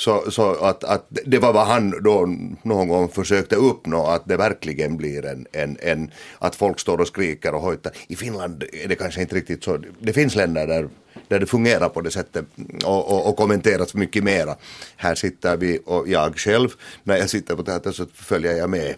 [0.00, 2.26] Så, så att, att det var vad han då
[2.62, 7.06] någon gång försökte uppnå, att det verkligen blir en, en, en att folk står och
[7.06, 7.92] skriker och hojtar.
[8.08, 9.78] I Finland är det kanske inte riktigt så.
[9.98, 10.88] Det finns länder där
[11.30, 12.44] där det fungerar på det sättet
[12.84, 14.56] och, och, och kommenteras mycket mera.
[14.96, 16.68] Här sitter vi och jag själv,
[17.04, 18.94] när jag sitter på teatern så följer jag med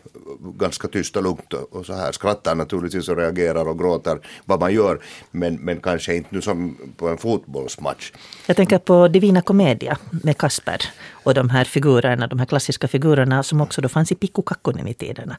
[0.59, 4.75] ganska tyst och lugnt och så här skrattar naturligtvis och reagerar och gråter vad man
[4.75, 8.13] gör men, men kanske inte nu som på en fotbollsmatch.
[8.47, 13.43] Jag tänker på Divina Commedia med Kasper och de här figurerna, de här klassiska figurerna
[13.43, 15.37] som också då fanns i Pikku Kakkonen i tiderna.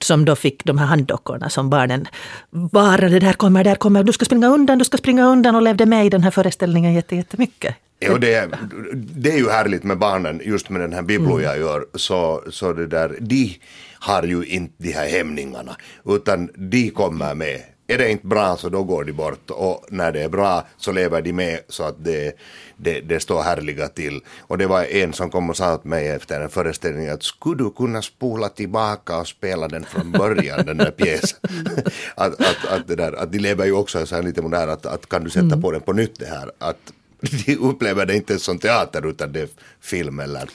[0.00, 2.06] Som då fick de här handdockorna som barnen
[2.50, 5.62] ...varade det där kommer, där kommer, du ska springa undan, du ska springa undan och
[5.62, 7.76] levde med i den här föreställningen jättemycket.
[7.98, 8.48] Ja, det, är,
[8.94, 11.44] det är ju härligt med barnen, just med den här Biblo mm.
[11.44, 13.60] jag gör, så, så det där, de
[13.98, 18.68] har ju inte de här hämningarna, utan de kommer med är det inte bra så
[18.68, 22.04] då går de bort och när det är bra så lever de med så att
[22.04, 22.36] det,
[22.76, 24.20] det, det står härliga till.
[24.40, 27.64] Och det var en som kom och sa åt mig efter en föreställning att skulle
[27.64, 31.38] du kunna spola tillbaka och spela den från början, den där pjäsen.
[32.14, 34.86] att, att, att, det där, att de lever ju också så här lite modern att,
[34.86, 35.62] att kan du sätta mm.
[35.62, 36.50] på den på nytt det här.
[36.58, 36.92] Att
[37.46, 39.48] de upplever det inte som teater utan det är
[39.80, 40.50] film eller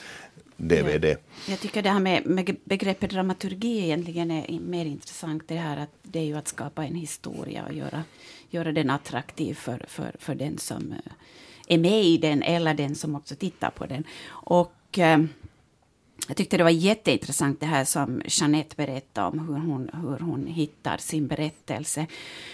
[0.56, 1.04] DVD.
[1.04, 1.16] Jag,
[1.48, 5.42] Jag tycker det här med, med begreppet dramaturgi egentligen är mer intressant.
[5.48, 8.04] Det här att det är ju att skapa en historia och göra,
[8.50, 11.12] göra den attraktiv för, för, för den som eh,
[11.66, 14.04] är med i den eller den som också tittar på den.
[14.26, 15.18] Och eh,
[16.28, 20.46] jag tyckte det var jätteintressant det här som Jeanette berättade om hur hon, hur hon
[20.46, 22.06] hittar sin berättelse.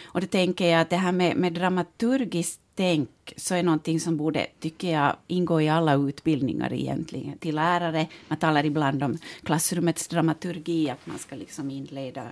[0.05, 4.17] Och då tänker jag att det här med, med dramaturgiskt tänk så är någonting som
[4.17, 7.39] borde, tycker jag, ingå i alla utbildningar egentligen.
[7.39, 12.23] Till lärare, man talar ibland om klassrummets dramaturgi, att man ska liksom inleda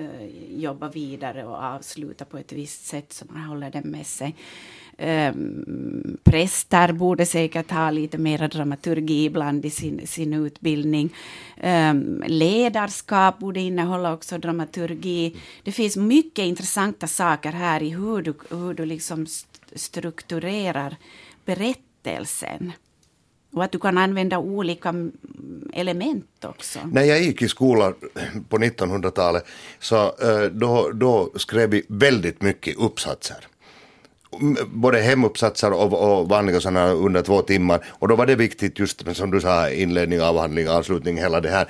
[0.00, 4.34] uh, jobba vidare och avsluta på ett visst sätt så man håller den med sig.
[4.98, 11.14] Um, präster borde säkert ha lite mer dramaturgi ibland i sin, sin utbildning.
[11.62, 15.36] Um, ledarskap borde innehålla också dramaturgi.
[15.62, 19.26] Det finns mycket intressanta saker här i hur du, hur du liksom
[19.74, 20.96] strukturerar
[21.44, 22.72] berättelsen.
[23.52, 24.94] Och att du kan använda olika
[25.72, 26.78] element också.
[26.92, 27.94] När jag gick i skolan
[28.48, 29.46] på 1900-talet
[29.78, 33.46] så eh, då, då skrev vi väldigt mycket uppsatser
[34.66, 37.84] både hemuppsatser och, och vanliga sådana under två timmar.
[37.88, 41.68] Och då var det viktigt just som du sa, inledning, avhandling, avslutning, hela det här.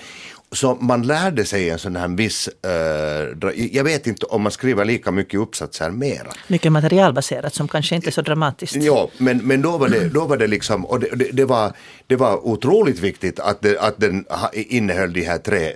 [0.53, 4.85] Så man lärde sig en sån här viss, uh, jag vet inte om man skriver
[4.85, 6.33] lika mycket uppsatser mera.
[6.49, 8.77] Mycket materialbaserat som kanske inte är så dramatiskt.
[8.77, 11.73] Ja, men, men då, var det, då var det liksom, och det, det, det, var,
[12.07, 15.73] det var otroligt viktigt att, det, att den innehöll de här tre eh,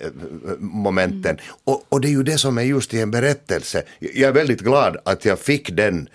[0.58, 1.30] momenten.
[1.30, 1.44] Mm.
[1.64, 3.82] Och, och det är ju det som är just i en berättelse.
[3.98, 6.08] Jag är väldigt glad att jag fick den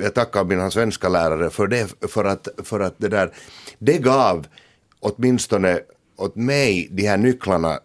[0.00, 3.32] jag tackar mina svenska lärare för det, för att, för att det där,
[3.78, 4.46] det gav
[5.00, 5.80] åtminstone
[6.16, 7.78] åt mig de här nycklarna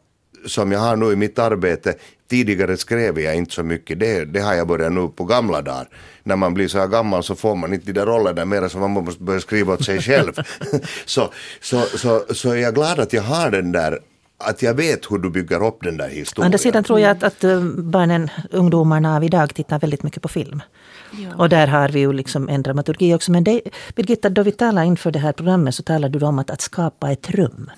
[0.45, 1.95] som jag har nu i mitt arbete.
[2.29, 5.89] Tidigare skrev jag inte så mycket, det, det har jag börjat nu på gamla dagar.
[6.23, 8.77] När man blir så här gammal så får man inte de där rollerna mer så
[8.77, 10.33] man måste börja skriva åt sig själv.
[11.05, 11.29] så,
[11.61, 13.99] så, så, så jag är glad att jag har den där
[14.43, 16.43] att jag vet hur du bygger upp den där historien.
[16.43, 20.21] Å andra sidan tror jag att, att eh, barnen, ungdomarna av idag tittar väldigt mycket
[20.21, 20.61] på film.
[21.11, 21.35] Ja.
[21.37, 23.31] Och där har vi ju liksom en dramaturgi också.
[23.31, 23.61] Men det,
[23.95, 27.11] Birgitta, då vi talar inför det här programmet så talar du om att, att skapa
[27.11, 27.71] ett rum.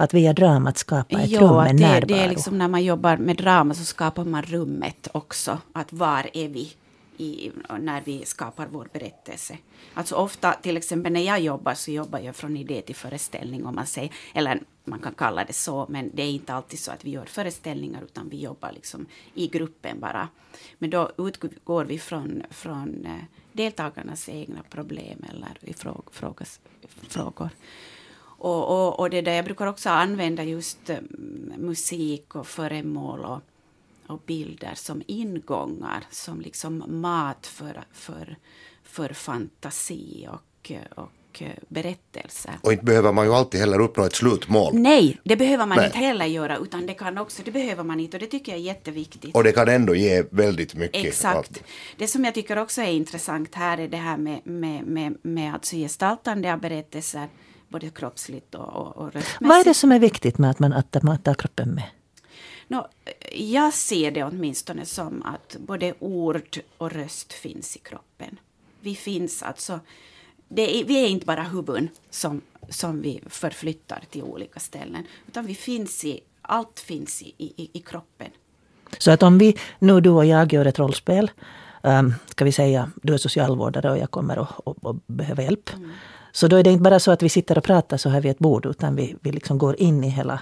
[0.00, 2.06] Att via dramat skapa ett jo, rum med det, närvaro.
[2.06, 5.58] Det är liksom när man jobbar med drama så skapar man rummet också.
[5.72, 6.72] Att var är vi?
[7.20, 9.58] i, när vi skapar vår berättelse.
[9.94, 13.74] Alltså ofta, till exempel när jag jobbar, så jobbar jag från idé till föreställning, om
[13.74, 17.04] man säger, eller man kan kalla det så, men det är inte alltid så att
[17.04, 20.28] vi gör föreställningar, utan vi jobbar liksom i gruppen bara.
[20.78, 25.74] Men då utgår vi från, från eh, deltagarnas egna problem eller
[26.10, 26.60] frågas,
[27.08, 27.50] frågor.
[28.40, 33.40] Och, och, och det där, jag brukar också använda just um, musik och föremål och
[34.10, 38.36] och bilder som ingångar, som liksom mat för, för,
[38.84, 42.52] för fantasi och, och berättelser.
[42.60, 44.74] Och inte behöver man ju alltid heller uppnå ett slutmål.
[44.74, 45.86] Nej, det behöver man Nej.
[45.86, 48.58] inte heller göra, utan det kan också, det behöver man inte och det tycker jag
[48.58, 49.34] är jätteviktigt.
[49.34, 51.04] Och det kan ändå ge väldigt mycket.
[51.04, 51.62] Exakt.
[51.96, 55.54] Det som jag tycker också är intressant här är det här med, med, med, med
[55.54, 57.28] alltså gestaltande av berättelser,
[57.70, 59.40] både kroppsligt och, och, och röstmässigt.
[59.40, 60.58] Vad är det som är viktigt med att
[61.02, 61.84] man, tar kroppen med?
[62.68, 62.86] No,
[63.32, 68.38] jag ser det åtminstone som att både ord och röst finns i kroppen.
[68.80, 69.80] Vi finns alltså...
[70.56, 75.06] Är, vi är inte bara huvuden som, som vi förflyttar till olika ställen.
[75.28, 78.28] Utan vi finns i, allt finns i, i, i kroppen.
[78.98, 81.30] Så att om vi, nu du och jag gör ett rollspel.
[81.82, 85.74] Um, ska vi säga, du är socialvårdare och jag kommer och, och, och behöver hjälp.
[85.74, 85.90] Mm.
[86.32, 88.30] Så då är det inte bara så att vi sitter och pratar så här vid
[88.30, 88.66] ett bord.
[88.66, 90.40] Utan vi, vi liksom går in i hela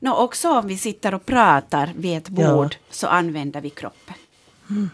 [0.00, 2.86] No, också om vi sitter och pratar vid ett bord ja.
[2.90, 4.14] så använder vi kroppen.
[4.70, 4.90] Mm.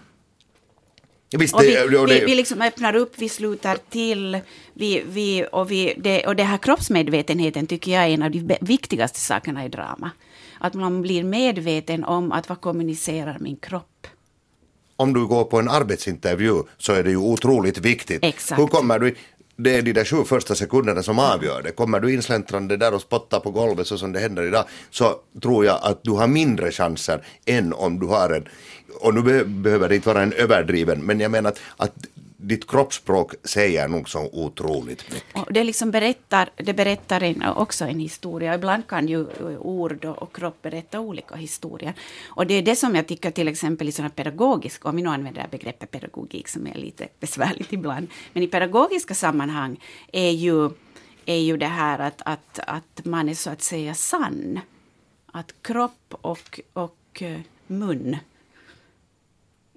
[1.39, 4.41] Visst, det, vi, det, vi, vi liksom öppnar upp, vi slutar till.
[4.73, 8.57] Vi, vi, och, vi, det, och det här kroppsmedvetenheten tycker jag är en av de
[8.61, 10.11] viktigaste sakerna i drama.
[10.59, 14.07] Att man blir medveten om att vad kommunicerar min kropp.
[14.97, 18.25] Om du går på en arbetsintervju så är det ju otroligt viktigt.
[18.25, 18.61] Exakt.
[18.61, 19.15] Hur kommer du
[19.57, 21.71] det är de där sju första sekunderna som avgör det.
[21.71, 25.65] Kommer du insläntrande där och spottar på golvet så som det händer idag så tror
[25.65, 28.49] jag att du har mindre chanser än om du har en,
[29.01, 31.95] och nu behöver det inte vara en överdriven, men jag menar att, att
[32.49, 35.36] ditt kroppsspråk säger nog så otroligt mycket.
[35.47, 38.55] Och det, liksom berättar, det berättar en, också en historia.
[38.55, 39.26] Ibland kan ju
[39.59, 41.95] ord och kropp berätta olika historier.
[42.26, 45.09] Och det är det som jag tycker till exempel i sådana pedagogiska, om vi nu
[45.09, 49.80] använder det begreppet pedagogik som är lite besvärligt ibland, men i pedagogiska sammanhang
[50.12, 50.70] är ju,
[51.26, 54.61] är ju det här att, att, att man är så att säga sann.
[55.26, 58.16] Att kropp och, och eh, mun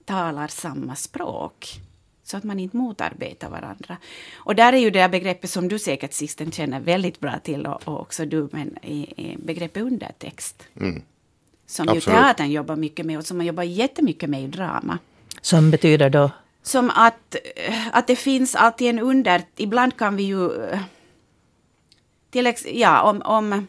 [0.05, 1.81] talar samma språk
[2.27, 3.97] så att man inte motarbetar varandra.
[4.35, 7.87] Och där är ju det begreppet som du säkert sisten känner väldigt bra till och,
[7.87, 10.63] och också du, men i, i begreppet undertext.
[10.79, 11.01] Mm.
[11.65, 12.07] Som Absolut.
[12.07, 14.99] ju teatern jobbar mycket med och som man jobbar jättemycket med i drama.
[15.41, 16.31] Som betyder då?
[16.63, 17.35] Som att,
[17.91, 19.41] att det finns alltid en under...
[19.55, 20.49] Ibland kan vi ju...
[22.29, 23.67] Till ja, om, om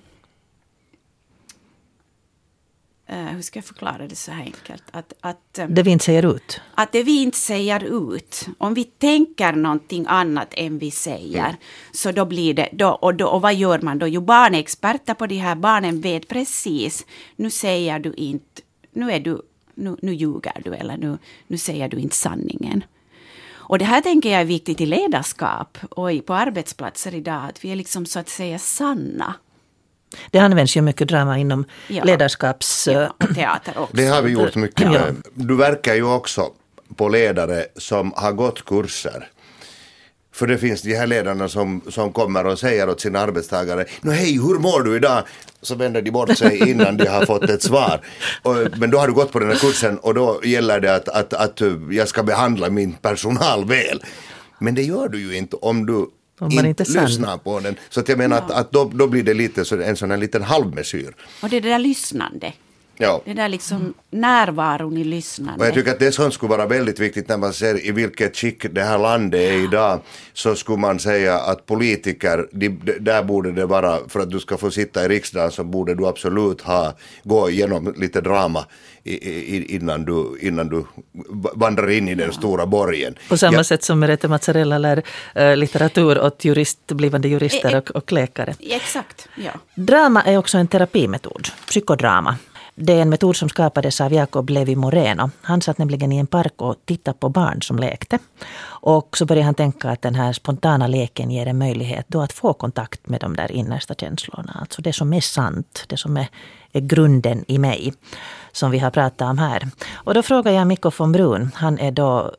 [3.13, 4.83] uh, hur ska jag förklara det så här enkelt?
[4.91, 6.61] Att, att, um, Det vi inte säger ut.
[6.75, 11.57] att det vi inte säger ut, om vi tänker någonting annat än vi säger, Mm.
[11.93, 14.07] så då blir det, då, och, då, och vad gör man då?
[14.09, 17.07] Jo, barn är experter på de här, barnen vet precis,
[17.37, 19.43] nu säger du inte, nu är du,
[19.75, 22.85] nu, nu ljuger du eller nu, nu säger du inte sanningen.
[23.71, 27.71] Och det här tänker jag är viktigt i ledarskap och på arbetsplatser idag, att vi
[27.73, 29.35] är liksom så att säga sanna.
[30.31, 32.05] Det används ju mycket drama inom Ja.
[32.05, 32.89] ledarskaps...
[32.93, 33.97] Ja, och teater också.
[33.97, 34.91] Det har vi gjort mycket Ja.
[34.91, 35.17] med.
[35.35, 36.51] Du verkar ju också
[36.97, 39.29] på ledare som har gått kurser.
[40.35, 44.13] För det finns de här ledarna som, som kommer och säger åt sina arbetstagare Nå
[44.13, 45.23] hej, hur mår du idag?
[45.63, 48.01] Så vänder de bort sig innan de har fått ett svar.
[48.43, 51.09] Och, men då har du gått på den här kursen och då gäller det att,
[51.09, 54.03] att, att uh, jag ska behandla min personal väl.
[54.59, 56.07] Men det gör du ju inte om du
[56.41, 57.77] man inte, lyssnar på den.
[57.89, 60.19] Så att jag menar att, att då, då blir det lite så, en sån här
[60.19, 61.15] liten halvmesyr.
[61.43, 62.53] Och det är det där lyssnande.
[63.01, 63.23] Ja.
[63.25, 65.61] Det där liksom närvaron i lyssnande.
[65.61, 68.37] Och jag tycker att det som skulle vara väldigt viktigt när man ser i vilket
[68.37, 70.01] skick det här landet är idag
[70.33, 74.41] så skulle man säga att politiker, de, de, där borde det vara, för att du
[74.41, 78.67] ska få sitta i riksdagen så borde du absolut ha, gå igenom lite drama
[79.69, 80.85] innan, du, innan du
[81.55, 83.15] vandrar in i den stora borgen.
[83.29, 85.03] På samma Ja, sätt som Merete Mazzarella lär
[85.35, 87.79] eh, litteratur åt jurist, blivande jurister Eh, eh.
[87.79, 88.55] och, och läkare.
[88.61, 89.51] Exakt, ja.
[89.75, 92.37] Drama är också en terapimetod, psykodrama.
[92.81, 95.31] Det är en metod som skapades av Jacob Levi Moreno.
[95.43, 98.19] Han satt nämligen i en park och tittade på barn som lekte.
[98.67, 102.33] Och så började han tänka att den här spontana leken ger en möjlighet då att
[102.33, 104.57] få kontakt med de där innersta känslorna.
[104.61, 106.29] Alltså det som är sant, det som är,
[106.73, 107.93] är grunden i mig.
[108.53, 109.69] Som vi har pratat om här.
[109.95, 111.51] Och då frågar jag Mikko von Brun.
[111.55, 112.33] Han är då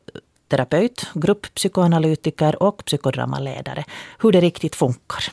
[0.48, 3.84] terapeut, grupppsykoanalytiker och psykodramaledare.
[4.18, 5.24] Hur det riktigt funkar.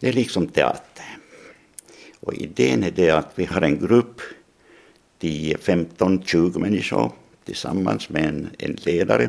[0.00, 1.04] Det är liksom teater.
[2.20, 4.20] Och idén är det att vi har en grupp,
[5.18, 7.12] 10, 15, 20 människor
[7.44, 9.28] tillsammans med en, en ledare.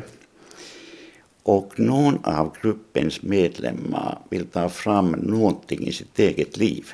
[1.46, 6.92] Och någon av gruppens medlemmar vill ta fram någonting i sitt eget liv.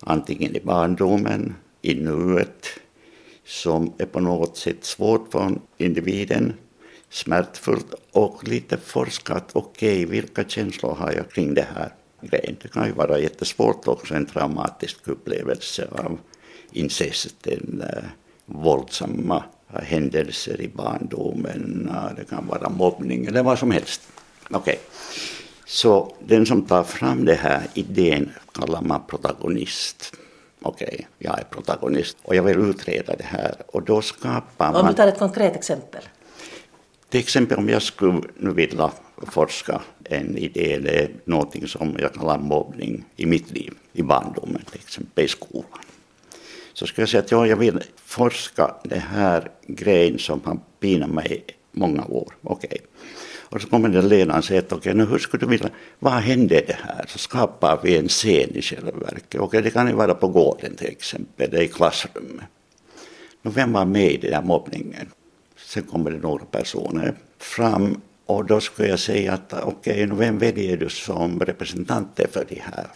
[0.00, 2.66] Antingen i barndomen, i nuet,
[3.44, 6.52] som är på något sätt svårt för individen,
[7.08, 12.56] smärtfullt och lite forskat, okej, vilka känslor har jag kring det här grejen?
[12.62, 16.18] Det kan ju vara jättesvårt också, en traumatisk upplevelse av
[16.72, 18.04] incest, eh,
[18.46, 24.02] våldsamma händelser i barndomen, eh, det kan vara mobbning eller vad som helst.
[24.50, 24.78] Okej.
[25.66, 30.12] Så den som tar fram den här idén kallar man protagonist.
[30.62, 34.94] Okej, jag är protagonist och jag vill utreda det här och då skapar man...
[34.94, 36.02] tar ett konkret exempel.
[37.08, 42.38] Till exempel om jag skulle nu vilja forska en idé eller någonting som jag kallar
[42.38, 45.80] mobbning i mitt liv, i barndomen, till exempel i skolan.
[46.72, 51.10] Så skulle jag säga att ja, jag vill forska den här grejen som har pinat
[51.10, 52.32] mig många år.
[52.42, 52.78] Okej.
[53.50, 56.12] Och så kommer den ledaren och säger att okej, nu hur skulle du vilja, vad
[56.12, 57.04] hände det här?
[57.08, 59.40] Så skapar vi en scen i själva verket.
[59.40, 62.44] Okej, det kan ju vara på gården till exempel, eller i klassrummet.
[63.42, 65.12] Nu, vem var med i den här mobbningen?
[65.56, 70.38] Sen kommer det några personer fram och då skulle jag säga att okej, okay, vem
[70.38, 72.86] väljer du som representanter för det här?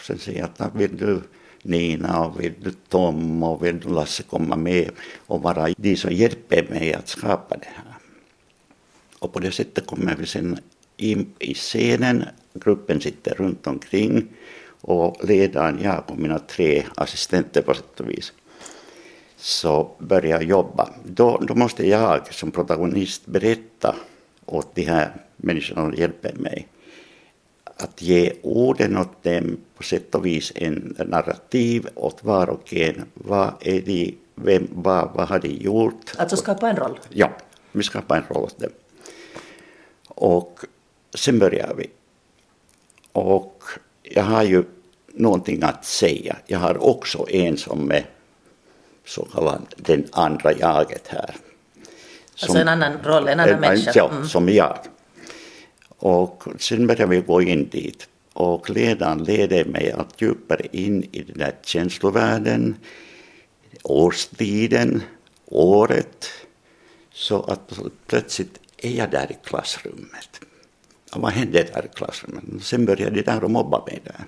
[0.00, 1.20] Sen säger jag att vill du
[1.64, 4.90] Nina och vill Tom och vill Lasse komma med
[5.26, 7.94] och vara de som hjälper mig att skapa det här.
[9.18, 10.58] Och på det sättet kommer vi sen
[10.96, 14.28] in i scenen, gruppen sitter runt omkring
[14.80, 18.32] och ledaren, jag och mina tre assistenter på sätt och vis
[19.36, 20.90] så börjar jag jobba.
[21.04, 23.94] Då, då måste jag som protagonist berätta
[24.46, 26.68] åt de här människorna som hjälper mig
[27.76, 33.04] att ge orden åt dem på sätt och vis en narrativ åt var och en.
[33.14, 36.12] Vad är de, vem, vad, vad har de gjort?
[36.16, 36.98] Alltså skapa en roll.
[37.08, 37.32] Ja,
[37.72, 38.70] vi skapar en roll åt dem.
[40.08, 40.60] Och
[41.14, 41.90] sen börjar vi.
[43.12, 43.62] Och
[44.02, 44.64] jag har ju
[45.12, 46.36] någonting att säga.
[46.46, 48.06] Jag har också en som är
[49.06, 51.36] så kallad den andra jaget här.
[52.42, 53.92] Alltså en annan roll, en annan människa.
[53.94, 54.28] Ja, Mm.
[54.28, 54.78] som jag.
[56.04, 58.08] Och sen började vi gå in dit.
[58.32, 62.76] Och ledaren leder mig allt djupare in i den där känslovärlden,
[63.82, 65.02] årstiden,
[65.46, 66.26] året.
[67.12, 67.72] Så att
[68.06, 70.40] plötsligt är jag där i klassrummet.
[71.14, 72.44] Och vad hände där i klassrummet?
[72.60, 74.24] Sen började de där och mobba mig där.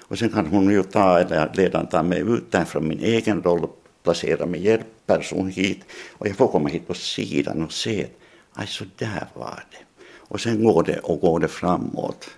[0.00, 3.42] Och sen kan hon ju ta, eller ledaren ta mig ut där från min egen
[3.42, 5.80] roll och placera min hjälpperson hit.
[6.12, 8.06] Och jag får komma hit på sidan och se,
[8.52, 9.87] aj så där var det.
[10.28, 12.30] Och sen går det och går det framåt.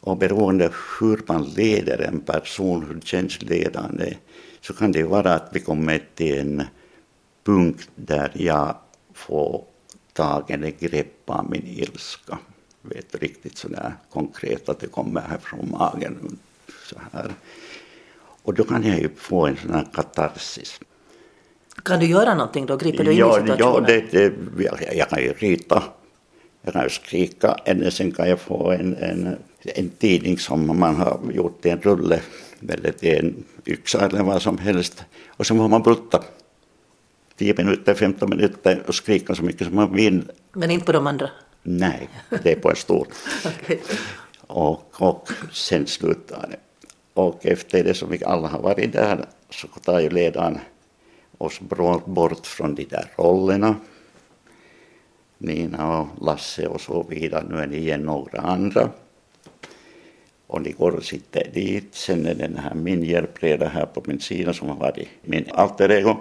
[0.00, 4.16] Och beroende hur man leder en person, hur känns ledande,
[4.60, 6.62] så kan det vara att vi kommer till en
[7.44, 8.76] punkt där jag
[9.14, 9.64] får
[10.12, 12.38] tag eller grepp av min ilska.
[12.82, 16.38] Vet riktigt sådär konkret att det kommer här från magen.
[16.88, 17.34] Så här.
[18.42, 20.80] Och då kan jag ju få en sån här katarsis.
[21.84, 22.76] Kan du göra någonting då?
[22.76, 23.84] Griper du in ja, i situationen?
[23.88, 25.82] Ja, det, det, jag, jag kan ju rita.
[26.62, 27.56] Jag kan skrika.
[27.64, 31.80] Eller sen kan jag få en, en, en tidning som man har gjort i en
[31.80, 32.20] rulle.
[32.68, 35.04] Eller till en yxa eller vad som helst.
[35.28, 36.22] Och sen får man brutta.
[37.36, 40.30] 10 minuter, 15 minuter och skrika så mycket som man vill.
[40.52, 41.30] Men inte på de andra?
[41.62, 42.08] Nej,
[42.42, 43.06] det är på en stol.
[43.62, 43.78] okay.
[44.46, 46.56] och, och sen slutar det.
[47.14, 50.58] Och efter det som vi alla har varit där så tar ju ledaren
[51.38, 51.60] oss
[52.06, 53.76] bort från de där rollerna.
[55.40, 57.44] Nina och Lasse och så vidare.
[57.50, 58.90] Nu är det igen några andra.
[60.46, 61.94] Och de går och sitter dit.
[61.94, 65.44] Sen är det den här min hjälpreda här på min sida som har varit min
[65.50, 66.16] alter ego.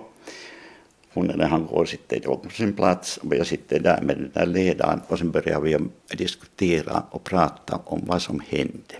[1.14, 4.32] Hon eller han går och sitter på sin plats och jag sitter där med den
[4.34, 5.78] där ledaren och sen börjar vi
[6.18, 8.96] diskutera och prata om vad som hände.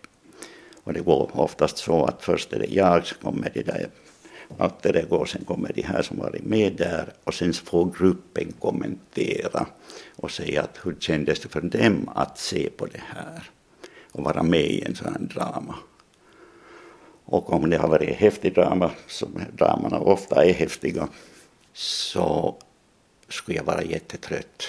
[0.84, 3.52] Och det går oftast så att först är det jag, så kommer
[4.58, 7.92] allt det där går, sen kommer de här som varit med där och sen får
[8.00, 9.68] gruppen kommentera
[10.16, 13.50] och säga att hur kändes det för dem att se på det här
[14.12, 15.76] och vara med i en sån här drama.
[17.26, 21.08] Och om det har varit häftig drama, som dramarna ofta är häftiga,
[21.74, 22.58] så
[23.28, 24.64] skulle jag vara jättetrött.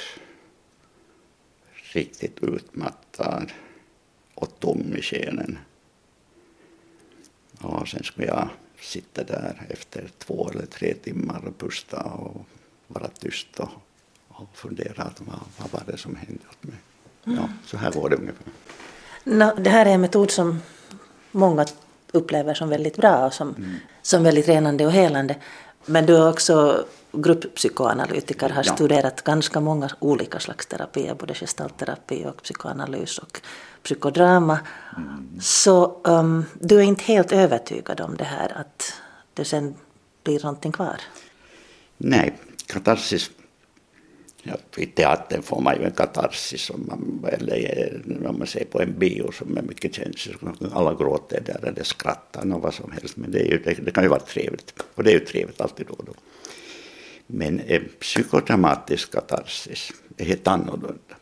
[1.93, 3.53] Riktigt utmattad
[4.35, 5.59] och tom i själen.
[7.61, 8.49] Och sen skulle jag
[8.83, 12.47] sitta där efter två eller tre timmar och pusta och
[12.87, 13.68] vara tyst och,
[14.28, 16.76] och fundera att vad, vad var det som hände åt mig.
[17.24, 18.47] Ja, så här går det ungefär.
[19.24, 20.62] No, det här är en metod som
[21.31, 21.66] många
[22.12, 23.74] upplever som väldigt bra och som, mm.
[24.03, 25.37] som väldigt renande och helande.
[25.87, 28.74] Men du är också grupppsykoanalytiker, har ja.
[28.74, 33.40] studerat ganska många olika slags terapier, både gestaltterapi och psykoanalys och
[33.82, 34.58] psykodrama.
[34.96, 35.40] Mm.
[35.40, 38.92] Så um, du är inte helt övertygad om det här att
[39.34, 39.74] det sen
[40.24, 41.00] blir någonting kvar?
[41.98, 43.30] Nej, katarsis
[44.42, 48.82] Ja, I teatern får man ju en katarsis om man, eller om man ser på
[48.82, 50.36] en bio som är mycket känslig.
[50.72, 53.16] Alla gråter där eller skrattar och vad som helst.
[53.16, 54.82] Men det, ju, det, det, kan ju vara trevligt.
[54.94, 56.12] Och det är ju trevligt alltid då och då.
[57.33, 61.16] Men en psykodramatisk katarsis är helt annorlunda.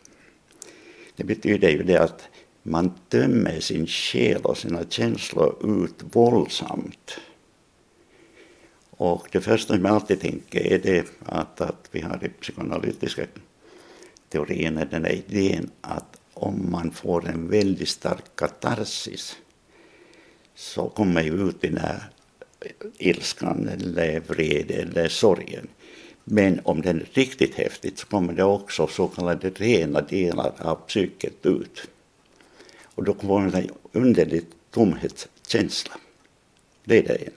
[1.16, 2.28] Det betyder ju det att
[2.62, 7.18] man tömmer sin själ och sina känslor ut våldsamt
[8.98, 13.26] och det första som jag alltid tänker är det att, att vi har i psykoanalytiska
[14.28, 19.36] teorin den här idén att om man får en väldigt stark katarsis
[20.54, 22.10] så kommer ju ut den här
[22.98, 25.68] ilskan eller vrede eller sorgen.
[26.30, 30.74] Men om den är riktigt häftigt så kommer det också så kallade rena delar av
[30.74, 31.88] psyket ut.
[32.82, 35.94] Och då kommer det en underlig tomhetskänsla.
[36.84, 37.32] Det är det ena.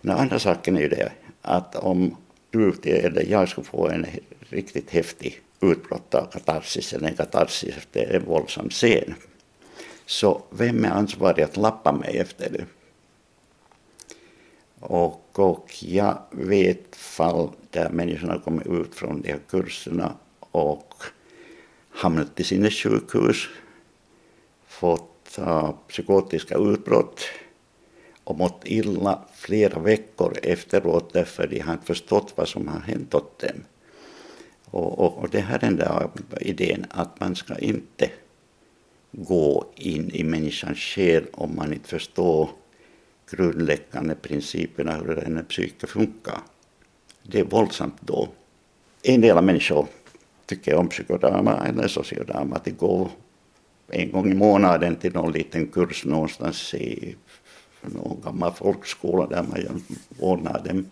[0.00, 1.12] Den andra saken är ju det
[1.42, 2.16] att om
[2.50, 4.06] du eller jag skulle få en
[4.40, 9.14] riktigt häftig utbrott av katarsis eller en katarsis efter en våldsam scen
[10.06, 12.64] så vem är ansvarig att lappa mig efter det?
[14.80, 20.94] Och, och jag vet fall där människorna kommit ut från de här kurserna och
[21.90, 23.48] hamnat i sina sjukhus,
[24.66, 27.20] fått uh, psykotiska utbrott
[28.24, 33.14] och mått illa flera veckor efteråt därför de har inte förstått vad som har hänt
[33.14, 33.64] åt dem.
[34.64, 36.10] Och, och, och det här är den där
[36.40, 38.10] idén att man ska inte
[39.12, 42.50] gå in i människans själ om man inte förstår
[43.30, 46.40] grundläggande principerna hur den psyke funkar.
[47.22, 48.28] Det är våldsamt då.
[49.02, 49.86] En del av människor
[50.46, 53.10] tycker om psykodrama eller sociodrama, att gå går
[53.88, 57.16] en gång i månaden till någon liten kurs någonstans i
[57.82, 59.82] någon gammal folkskola där man
[60.18, 60.90] ordnar dem.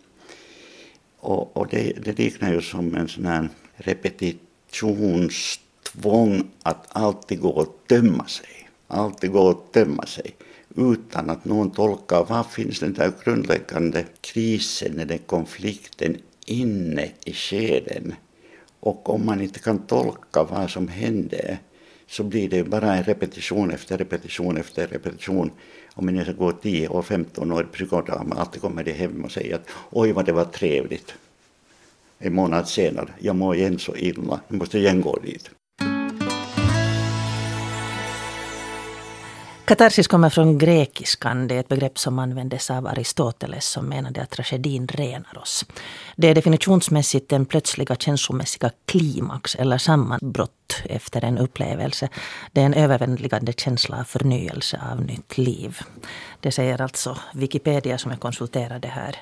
[1.20, 7.78] Och, och det, det liknar ju som en sån här repetitionstvång att alltid gå och
[7.86, 8.68] tömma sig.
[8.88, 10.34] Alltid gå och tömma sig
[10.78, 16.16] utan att någon tolkar var finns den där grundläggande krisen eller konflikten
[16.46, 18.14] inne i skeden.
[18.80, 21.58] Och om man inte kan tolka vad som hände
[22.06, 25.50] så blir det bara en repetition efter repetition efter repetition
[25.94, 29.32] om man ska gå 10 år, 15 år i psykodrama, alltid kommer det hem och
[29.32, 31.14] säger att oj vad det var trevligt.
[32.18, 35.50] En månad senare, jag mår igen så illa, jag måste igen gå dit.
[39.68, 41.48] Katarsis kommer från grekiskan.
[41.48, 45.64] Det är ett begrepp som användes av Aristoteles som menade att tragedin renar oss.
[46.16, 52.08] Det är definitionsmässigt den plötsliga känslomässiga klimax eller sammanbrott efter en upplevelse.
[52.52, 55.78] Det är en överväldigande känsla av förnyelse av nytt liv.
[56.40, 59.16] Det säger alltså Wikipedia som jag konsulterade här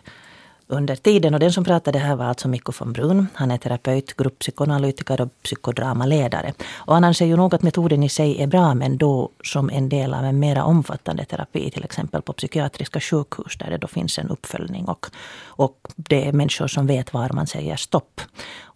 [0.69, 1.35] under tiden.
[1.35, 3.27] Och den som pratade här var alltså Mikko von Brun.
[3.35, 6.53] Han är terapeut, grupppsykoanalytiker och psykodramaledare.
[6.75, 9.89] Och han anser ju nog att metoden i sig är bra men då som en
[9.89, 11.71] del av en mera omfattande terapi.
[11.71, 15.07] Till exempel på psykiatriska sjukhus där det då finns en uppföljning och,
[15.47, 18.21] och det är människor som vet var man säger stopp.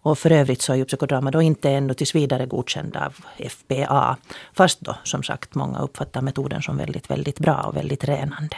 [0.01, 3.15] Och för övrigt så är ju psykodrama då inte ännu tills vidare godkända av
[3.49, 4.17] FBA.
[4.53, 8.57] Fast då som sagt många uppfattar metoden som väldigt, väldigt bra och väldigt renande.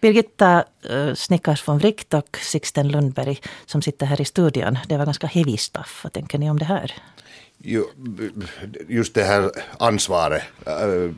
[0.00, 4.78] Birgitta eh, Snickars von Wright och Sixten Lundberg som sitter här i studion.
[4.88, 6.00] Det var ganska heavy stuff.
[6.04, 6.94] Vad tänker ni om det här?
[8.88, 10.42] Just det här ansvaret.
[10.66, 11.10] Eh,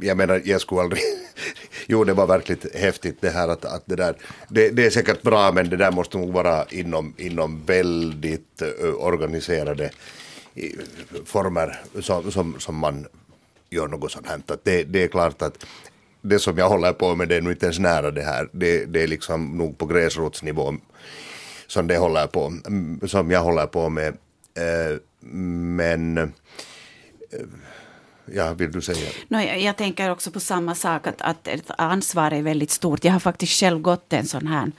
[0.00, 1.02] jag menar, jag skulle aldrig...
[1.86, 4.16] jo, det var verkligt häftigt det här att, att det där...
[4.48, 8.94] Det, det, är säkert bra, men det där måste nog vara inom, inom väldigt eh,
[8.94, 9.90] organiserade
[10.54, 10.70] eh,
[11.24, 13.06] former som, som, som man
[13.70, 14.40] gör något sånt här.
[14.46, 15.66] Att det, det är klart att
[16.22, 18.48] det som jag håller på med det är nog inte ens nära det här.
[18.52, 20.74] Det, det är liksom nog på gräsrotsnivå
[21.66, 24.16] som det håller på, mm, som jag håller på med.
[24.54, 26.32] Eh, men
[28.34, 29.10] Ja, vill du säga?
[29.28, 31.48] No, jag, jag, tänker också på samma sak, att, att
[31.78, 33.04] ansvar är väldigt stort.
[33.04, 34.72] Jag har faktiskt själv gått en sån här,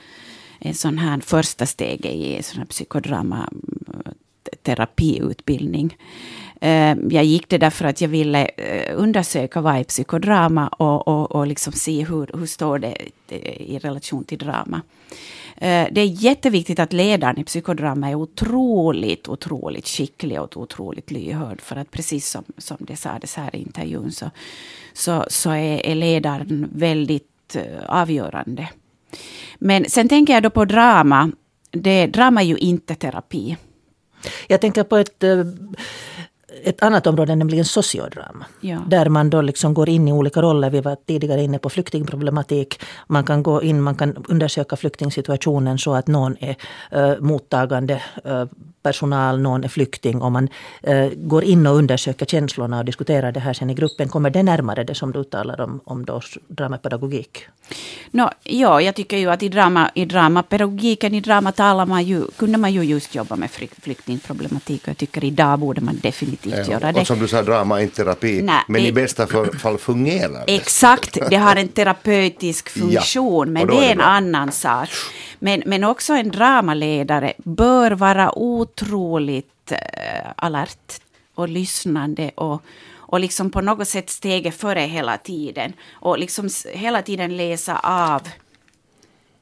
[0.60, 4.60] en sån här första steg i sån här psykodramaterapiutbildning.
[4.64, 5.98] terapiutbildning.
[6.62, 11.32] Ehm, jag gick det därför att jag ville eh, undersöka vad är psykodrama och, och,
[11.32, 12.98] och liksom se hur, hur står det
[13.30, 14.82] eh, i relation till drama.
[15.58, 21.62] Eh, det är jätteviktigt att ledaren i psykodrama är otroligt, otroligt skicklig och otroligt lyhörd.
[21.62, 24.32] För att precis som, som det sades här i intervjun så,
[24.94, 28.70] så, så är, är ledaren väldigt eh, avgörande.
[29.60, 31.32] Men sen tänker jag då på drama.
[31.72, 33.58] Det, drama är ju inte terapi.
[34.48, 35.46] Jag tänker på ett uh
[36.64, 38.46] ett annat område, nämligen sociodrama.
[38.62, 38.80] Ja.
[38.88, 40.70] Där man då liksom går in i olika roller.
[40.70, 42.80] Vi var tidigare inne på flyktingproblematik.
[43.08, 46.56] Man kan gå in, man kan undersöka flyktingsituationen så att någon är
[46.96, 48.46] uh, mottagande uh,
[48.84, 50.50] personal, någon är flykting och man
[50.88, 54.10] uh, går in och undersöker känslorna och diskuterar det här sen i gruppen.
[54.10, 57.48] Kommer det närmare det som du talar om, om då dramapedagogik?
[58.12, 62.26] No, ja, jag tycker ju att i, drama, i dramapedagogiken, i drama talar man ju,
[62.38, 64.82] kunde man ju just jobba med flyktingproblematik.
[64.84, 67.02] Och jag tycker idag borde man definitivt ja, göra det.
[67.02, 68.42] Och som du sa, drama är inte terapi.
[68.42, 69.28] Nej, men det, i bästa
[69.60, 70.56] fall fungerar det.
[70.56, 73.48] Exakt, det har en terapeutisk funktion.
[73.48, 74.06] ja, men det är, det en bra.
[74.06, 74.90] annan sak.
[75.40, 79.78] Men, men också en dramaledare bör vara otroligt uh,
[80.36, 81.02] alert
[81.36, 82.62] och lyssnande och
[83.10, 85.74] och liksom på något sätt steget före hela tiden.
[85.92, 88.22] Och liksom hela tiden läsa av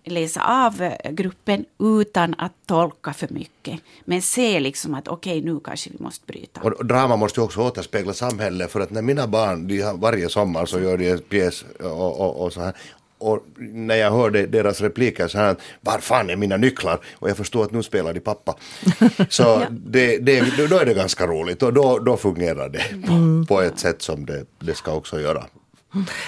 [0.06, 3.80] läsa av gruppen utan att tolka för mycket.
[4.06, 6.62] Men se liksom att okej, okay, nu kanske vi måste bryta.
[6.62, 10.30] Och drama måste ju också återspegla samhället för att när mina barn, de har, varje
[10.30, 12.74] sommar så gör de en pjäs och, och, och så här
[13.18, 16.99] och när jag hörde deras repliker så här, var fan är mina nycklar?
[17.14, 18.56] Och jag förstår att nu spelar de pappa.
[19.30, 19.68] Så ja.
[19.72, 23.45] det, det, då är det ganska roligt och då, då fungerar det mm.
[23.45, 25.45] på, ett sätt som det, det ska också göra.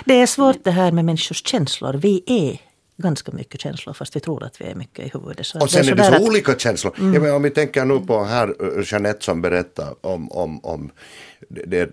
[0.06, 1.94] Det är svårt det här med människors känslor.
[1.94, 2.67] Vi är
[2.98, 5.46] ganska mycket känslor fast vi tror att vi är mycket i huvudet.
[5.46, 6.30] Så och sen är det så, är det så att...
[6.30, 6.94] olika känslor.
[7.00, 7.24] Mm.
[7.24, 10.92] Ja, om vi tänker nu på här eh, Jeanette som berättar om, om, om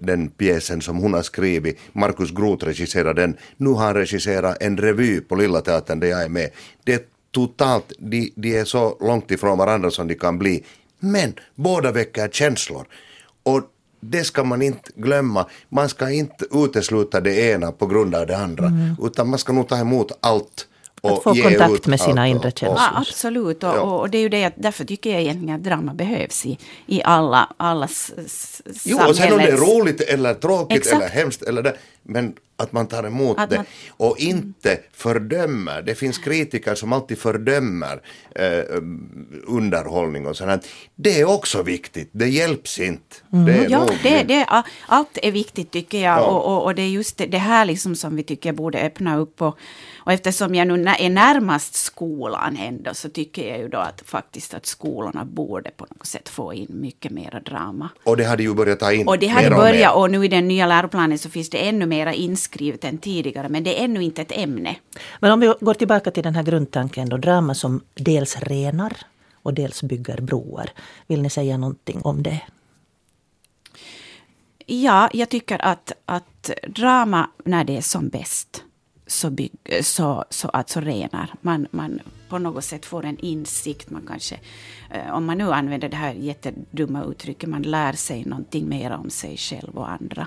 [0.01, 1.79] den pjäsen som hon har skrivit.
[1.93, 3.37] Markus Groth regisserar den.
[3.57, 6.51] Nu har han regisserat en revy på Lilla Teatern där jag är med.
[6.85, 7.01] Det är
[7.31, 10.65] totalt, de, de är så långt ifrån varandra som de kan bli.
[10.99, 12.87] Men båda väcker känslor.
[13.43, 13.63] Och
[14.01, 15.47] det ska man inte glömma.
[15.69, 18.67] Man ska inte utesluta det ena på grund av det andra.
[18.67, 18.97] Mm.
[19.03, 20.69] Utan man ska nog ta emot allt
[21.09, 22.77] att få kontakt med sina inre känslor.
[22.77, 23.81] Ja, absolut, och, ja.
[23.81, 27.55] och, det är ju det, därför tycker jag egentligen att drama behövs i, i alla,
[27.57, 27.89] alla
[28.85, 30.97] Jo, och sen om det är roligt eller tråkigt Exakt.
[30.97, 33.67] eller hemskt eller det, men att man tar emot att det man...
[33.97, 35.83] och inte fördömer.
[35.83, 38.01] Det finns kritiker som alltid fördömer
[38.35, 38.63] eh,
[39.47, 40.67] underhållning och sånt.
[40.95, 43.17] Det är också viktigt, det hjälps inte.
[43.33, 43.45] Mm.
[43.45, 46.25] Det ja, det, det, allt är viktigt tycker jag ja.
[46.25, 49.43] och, och, och, det är just det, här liksom som vi tycker borde öppna upp
[49.43, 49.59] och
[50.07, 54.55] och eftersom jag nu är närmast skolan ändå så tycker jag ju då att faktiskt
[54.55, 57.89] att skolorna borde på något sätt få in mycket mera drama.
[58.05, 60.29] Och det hade ju börjat ta in Och det hade börjat och, och nu i
[60.29, 64.03] den nya läroplanen så finns det ännu mera inskrivet än tidigare men det är ännu
[64.03, 64.77] inte ett ämne.
[65.21, 68.93] Men om vi går tillbaka till den här grundtanken då, drama som dels renar
[69.45, 70.71] och dels bygger broar.
[71.07, 72.41] Vill ni säga någonting om det?
[74.67, 78.65] Ja, jag tycker att, att drama när det är som bäst
[79.07, 81.35] så, bygg, så, så alltså renar.
[81.41, 83.91] Man, man på något sätt får en insikt.
[83.91, 84.41] Man kanske,
[84.91, 89.11] eh, om man nu använder det här jättedumma uttrycket, man lär sig någonting mer om
[89.11, 90.27] sig själv och andra.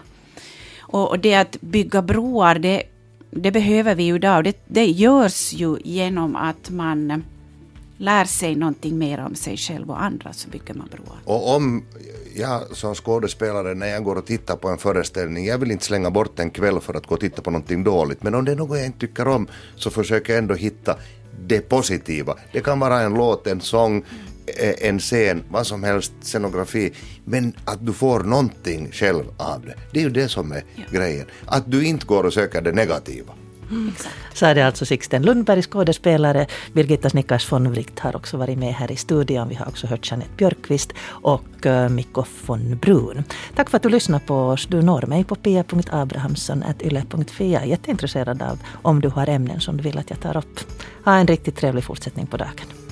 [0.87, 2.83] Och, och det att bygga broar, det,
[3.31, 4.43] det behöver vi ju idag.
[4.43, 7.23] Det, det görs ju genom att man
[7.97, 11.17] lär sig någonting mer om sig själv och andra så bygger man broar.
[11.25, 11.83] Och om
[12.35, 16.11] jag som skådespelare när jag går och tittar på en föreställning, jag vill inte slänga
[16.11, 18.55] bort en kväll för att gå och titta på någonting dåligt, men om det är
[18.55, 20.95] något jag inte tycker om så försöker jag ändå hitta
[21.45, 22.35] det positiva.
[22.51, 24.03] Det kan vara en låt, en sång,
[24.81, 26.93] en scen, vad som helst, scenografi.
[27.25, 29.75] Men att du får någonting själv av det.
[29.91, 30.83] Det är ju det som är ja.
[30.91, 31.25] grejen.
[31.45, 33.33] Att du inte går och söker det negativa.
[33.71, 33.91] Mm.
[34.33, 36.47] Sa det alltså Sixten Lundberg, skådespelare.
[36.73, 39.49] Birgitta Snickars von Wright har också varit med här i studion.
[39.49, 43.23] Vi har också hört Jeanette Björkqvist och uh, Mikko von Brun.
[43.55, 44.67] Tack för att du lyssnade på oss.
[44.67, 47.53] Du når mig på pia.abrahamsson.yle.fi.
[47.53, 50.59] Jag är jätteintresserad av om du har ämnen som du vill att jag tar upp.
[51.05, 52.86] Ha en riktigt trevlig fortsättning på dagen.